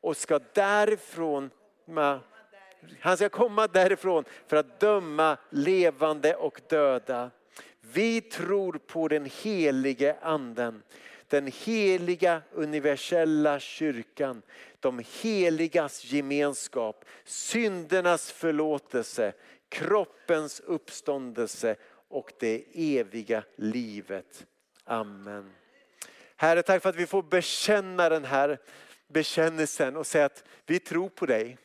och 0.00 0.16
ska 0.16 0.40
därifrån 0.52 1.50
han 3.00 3.16
ska 3.16 3.28
komma 3.28 3.66
därifrån 3.66 4.24
för 4.46 4.56
att 4.56 4.80
döma 4.80 5.36
levande 5.50 6.34
och 6.34 6.60
döda. 6.68 7.30
Vi 7.80 8.20
tror 8.20 8.72
på 8.72 9.08
den 9.08 9.30
helige 9.42 10.16
anden, 10.22 10.82
den 11.28 11.52
heliga 11.64 12.42
universella 12.52 13.60
kyrkan, 13.60 14.42
de 14.80 15.02
heligas 15.22 16.04
gemenskap, 16.04 17.04
syndernas 17.24 18.32
förlåtelse, 18.32 19.32
kroppens 19.68 20.60
uppståndelse 20.60 21.76
och 22.08 22.32
det 22.38 22.64
eviga 22.74 23.42
livet. 23.56 24.46
Amen. 24.84 25.50
Herre, 26.36 26.62
tack 26.62 26.82
för 26.82 26.88
att 26.88 26.96
vi 26.96 27.06
får 27.06 27.22
bekänna 27.22 28.08
den 28.08 28.24
här 28.24 28.58
bekännelsen 29.12 29.96
och 29.96 30.06
säga 30.06 30.24
att 30.24 30.44
vi 30.66 30.78
tror 30.78 31.08
på 31.08 31.26
dig. 31.26 31.58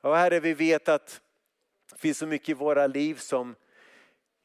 Och 0.00 0.16
Herre, 0.16 0.40
vi 0.40 0.54
vet 0.54 0.88
att 0.88 1.20
det 1.90 1.98
finns 1.98 2.18
så 2.18 2.26
mycket 2.26 2.48
i 2.48 2.52
våra 2.52 2.86
liv 2.86 3.14
som 3.14 3.54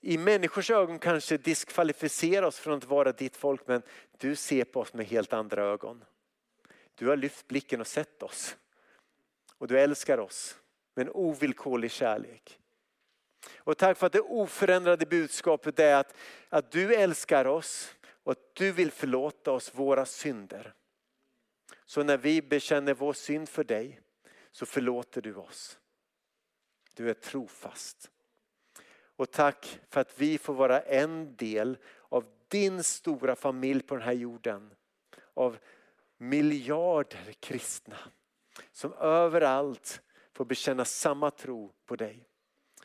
i 0.01 0.17
människors 0.17 0.71
ögon 0.71 0.99
kanske 0.99 1.37
diskvalificerar 1.37 2.47
oss 2.47 2.59
från 2.59 2.77
att 2.77 2.85
vara 2.85 3.11
ditt 3.11 3.37
folk, 3.37 3.67
men 3.67 3.81
du 4.17 4.35
ser 4.35 4.63
på 4.63 4.79
oss 4.79 4.93
med 4.93 5.05
helt 5.05 5.33
andra 5.33 5.63
ögon. 5.63 6.03
Du 6.95 7.07
har 7.07 7.15
lyft 7.15 7.47
blicken 7.47 7.81
och 7.81 7.87
sett 7.87 8.23
oss. 8.23 8.55
Och 9.57 9.67
du 9.67 9.79
älskar 9.79 10.17
oss 10.17 10.57
med 10.95 11.07
en 11.07 11.13
ovillkorlig 11.13 11.91
kärlek. 11.91 12.59
Och 13.57 13.77
tack 13.77 13.97
för 13.97 14.07
att 14.07 14.13
det 14.13 14.21
oförändrade 14.21 15.05
budskapet 15.05 15.79
är 15.79 15.95
att, 15.95 16.15
att 16.49 16.71
du 16.71 16.95
älskar 16.95 17.45
oss 17.45 17.95
och 18.23 18.31
att 18.31 18.55
du 18.55 18.71
vill 18.71 18.91
förlåta 18.91 19.51
oss 19.51 19.71
våra 19.75 20.05
synder. 20.05 20.73
Så 21.87 22.03
när 22.03 22.17
vi 22.17 22.41
bekänner 22.41 22.93
vår 22.93 23.13
synd 23.13 23.49
för 23.49 23.63
dig 23.63 24.01
så 24.51 24.65
förlåter 24.65 25.21
du 25.21 25.35
oss. 25.35 25.79
Du 26.93 27.09
är 27.09 27.13
trofast. 27.13 28.11
Och 29.15 29.31
tack 29.31 29.79
för 29.89 30.01
att 30.01 30.19
vi 30.19 30.37
får 30.37 30.53
vara 30.53 30.81
en 30.81 31.35
del 31.35 31.77
av 32.09 32.25
din 32.47 32.83
stora 32.83 33.35
familj 33.35 33.81
på 33.81 33.95
den 33.95 34.03
här 34.03 34.13
jorden. 34.13 34.71
Av 35.33 35.57
miljarder 36.17 37.33
kristna 37.39 37.97
som 38.71 38.93
överallt 38.93 40.01
får 40.33 40.45
bekänna 40.45 40.85
samma 40.85 41.31
tro 41.31 41.73
på 41.85 41.95
dig. 41.95 42.27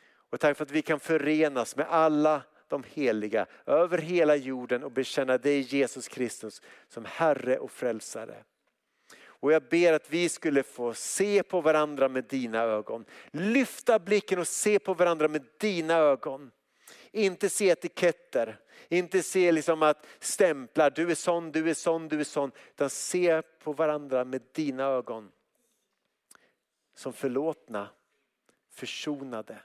Och 0.05 0.39
tack 0.39 0.57
för 0.57 0.65
att 0.65 0.71
vi 0.71 0.81
kan 0.81 0.99
förenas 0.99 1.75
med 1.75 1.87
alla 1.89 2.41
de 2.67 2.83
heliga 2.83 3.45
över 3.65 3.97
hela 3.97 4.35
jorden 4.35 4.83
och 4.83 4.91
bekänna 4.91 5.37
dig 5.37 5.59
Jesus 5.59 6.07
Kristus 6.07 6.61
som 6.87 7.05
Herre 7.05 7.57
och 7.57 7.71
Frälsare. 7.71 8.43
Och 9.43 9.51
jag 9.51 9.63
ber 9.63 9.93
att 9.93 10.09
vi 10.09 10.29
skulle 10.29 10.63
få 10.63 10.93
se 10.93 11.43
på 11.43 11.61
varandra 11.61 12.09
med 12.09 12.23
dina 12.23 12.61
ögon. 12.61 13.05
Lyfta 13.31 13.99
blicken 13.99 14.39
och 14.39 14.47
se 14.47 14.79
på 14.79 14.93
varandra 14.93 15.27
med 15.27 15.45
dina 15.57 15.93
ögon. 15.93 16.51
Inte 17.11 17.49
se 17.49 17.69
etiketter, 17.69 18.59
inte 18.89 19.23
se 19.23 19.51
liksom 19.51 19.83
att 19.83 20.05
stämplar, 20.19 20.89
du 20.89 21.11
är 21.11 21.15
sån, 21.15 21.51
du 21.51 21.69
är 21.69 21.73
sån, 21.73 22.07
du 22.07 22.19
är 22.19 22.23
sån. 22.23 22.51
Utan 22.69 22.89
se 22.89 23.41
på 23.41 23.73
varandra 23.73 24.25
med 24.25 24.41
dina 24.51 24.83
ögon. 24.83 25.31
Som 26.95 27.13
förlåtna, 27.13 27.89
försonade. 28.69 29.59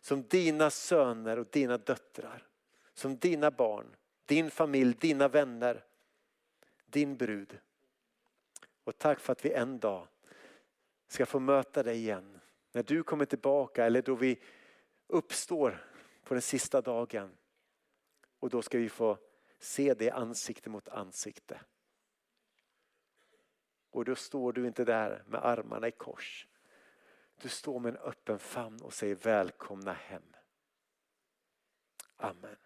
Som 0.00 0.22
dina 0.22 0.70
söner 0.70 1.38
och 1.38 1.46
dina 1.50 1.78
döttrar. 1.78 2.46
Som 2.94 3.16
dina 3.16 3.50
barn, 3.50 3.86
din 4.26 4.50
familj, 4.50 4.94
dina 5.00 5.28
vänner, 5.28 5.84
din 6.86 7.16
brud. 7.16 7.58
Och 8.84 8.98
tack 8.98 9.20
för 9.20 9.32
att 9.32 9.44
vi 9.44 9.52
en 9.52 9.78
dag 9.78 10.08
ska 11.06 11.26
få 11.26 11.40
möta 11.40 11.82
dig 11.82 11.96
igen. 11.96 12.40
När 12.72 12.82
du 12.82 13.02
kommer 13.02 13.24
tillbaka 13.24 13.84
eller 13.84 14.02
då 14.02 14.14
vi 14.14 14.42
uppstår 15.06 15.84
på 16.22 16.34
den 16.34 16.42
sista 16.42 16.80
dagen. 16.80 17.36
Och 18.38 18.50
då 18.50 18.62
ska 18.62 18.78
vi 18.78 18.88
få 18.88 19.18
se 19.58 19.94
det 19.94 20.10
ansikte 20.10 20.70
mot 20.70 20.88
ansikte. 20.88 21.60
Och 23.90 24.04
då 24.04 24.14
står 24.14 24.52
du 24.52 24.66
inte 24.66 24.84
där 24.84 25.24
med 25.26 25.44
armarna 25.44 25.88
i 25.88 25.90
kors. 25.90 26.48
Du 27.42 27.48
står 27.48 27.80
med 27.80 27.90
en 27.94 28.00
öppen 28.00 28.38
famn 28.38 28.82
och 28.82 28.94
säger 28.94 29.14
välkomna 29.14 29.92
hem. 29.92 30.22
Amen. 32.16 32.56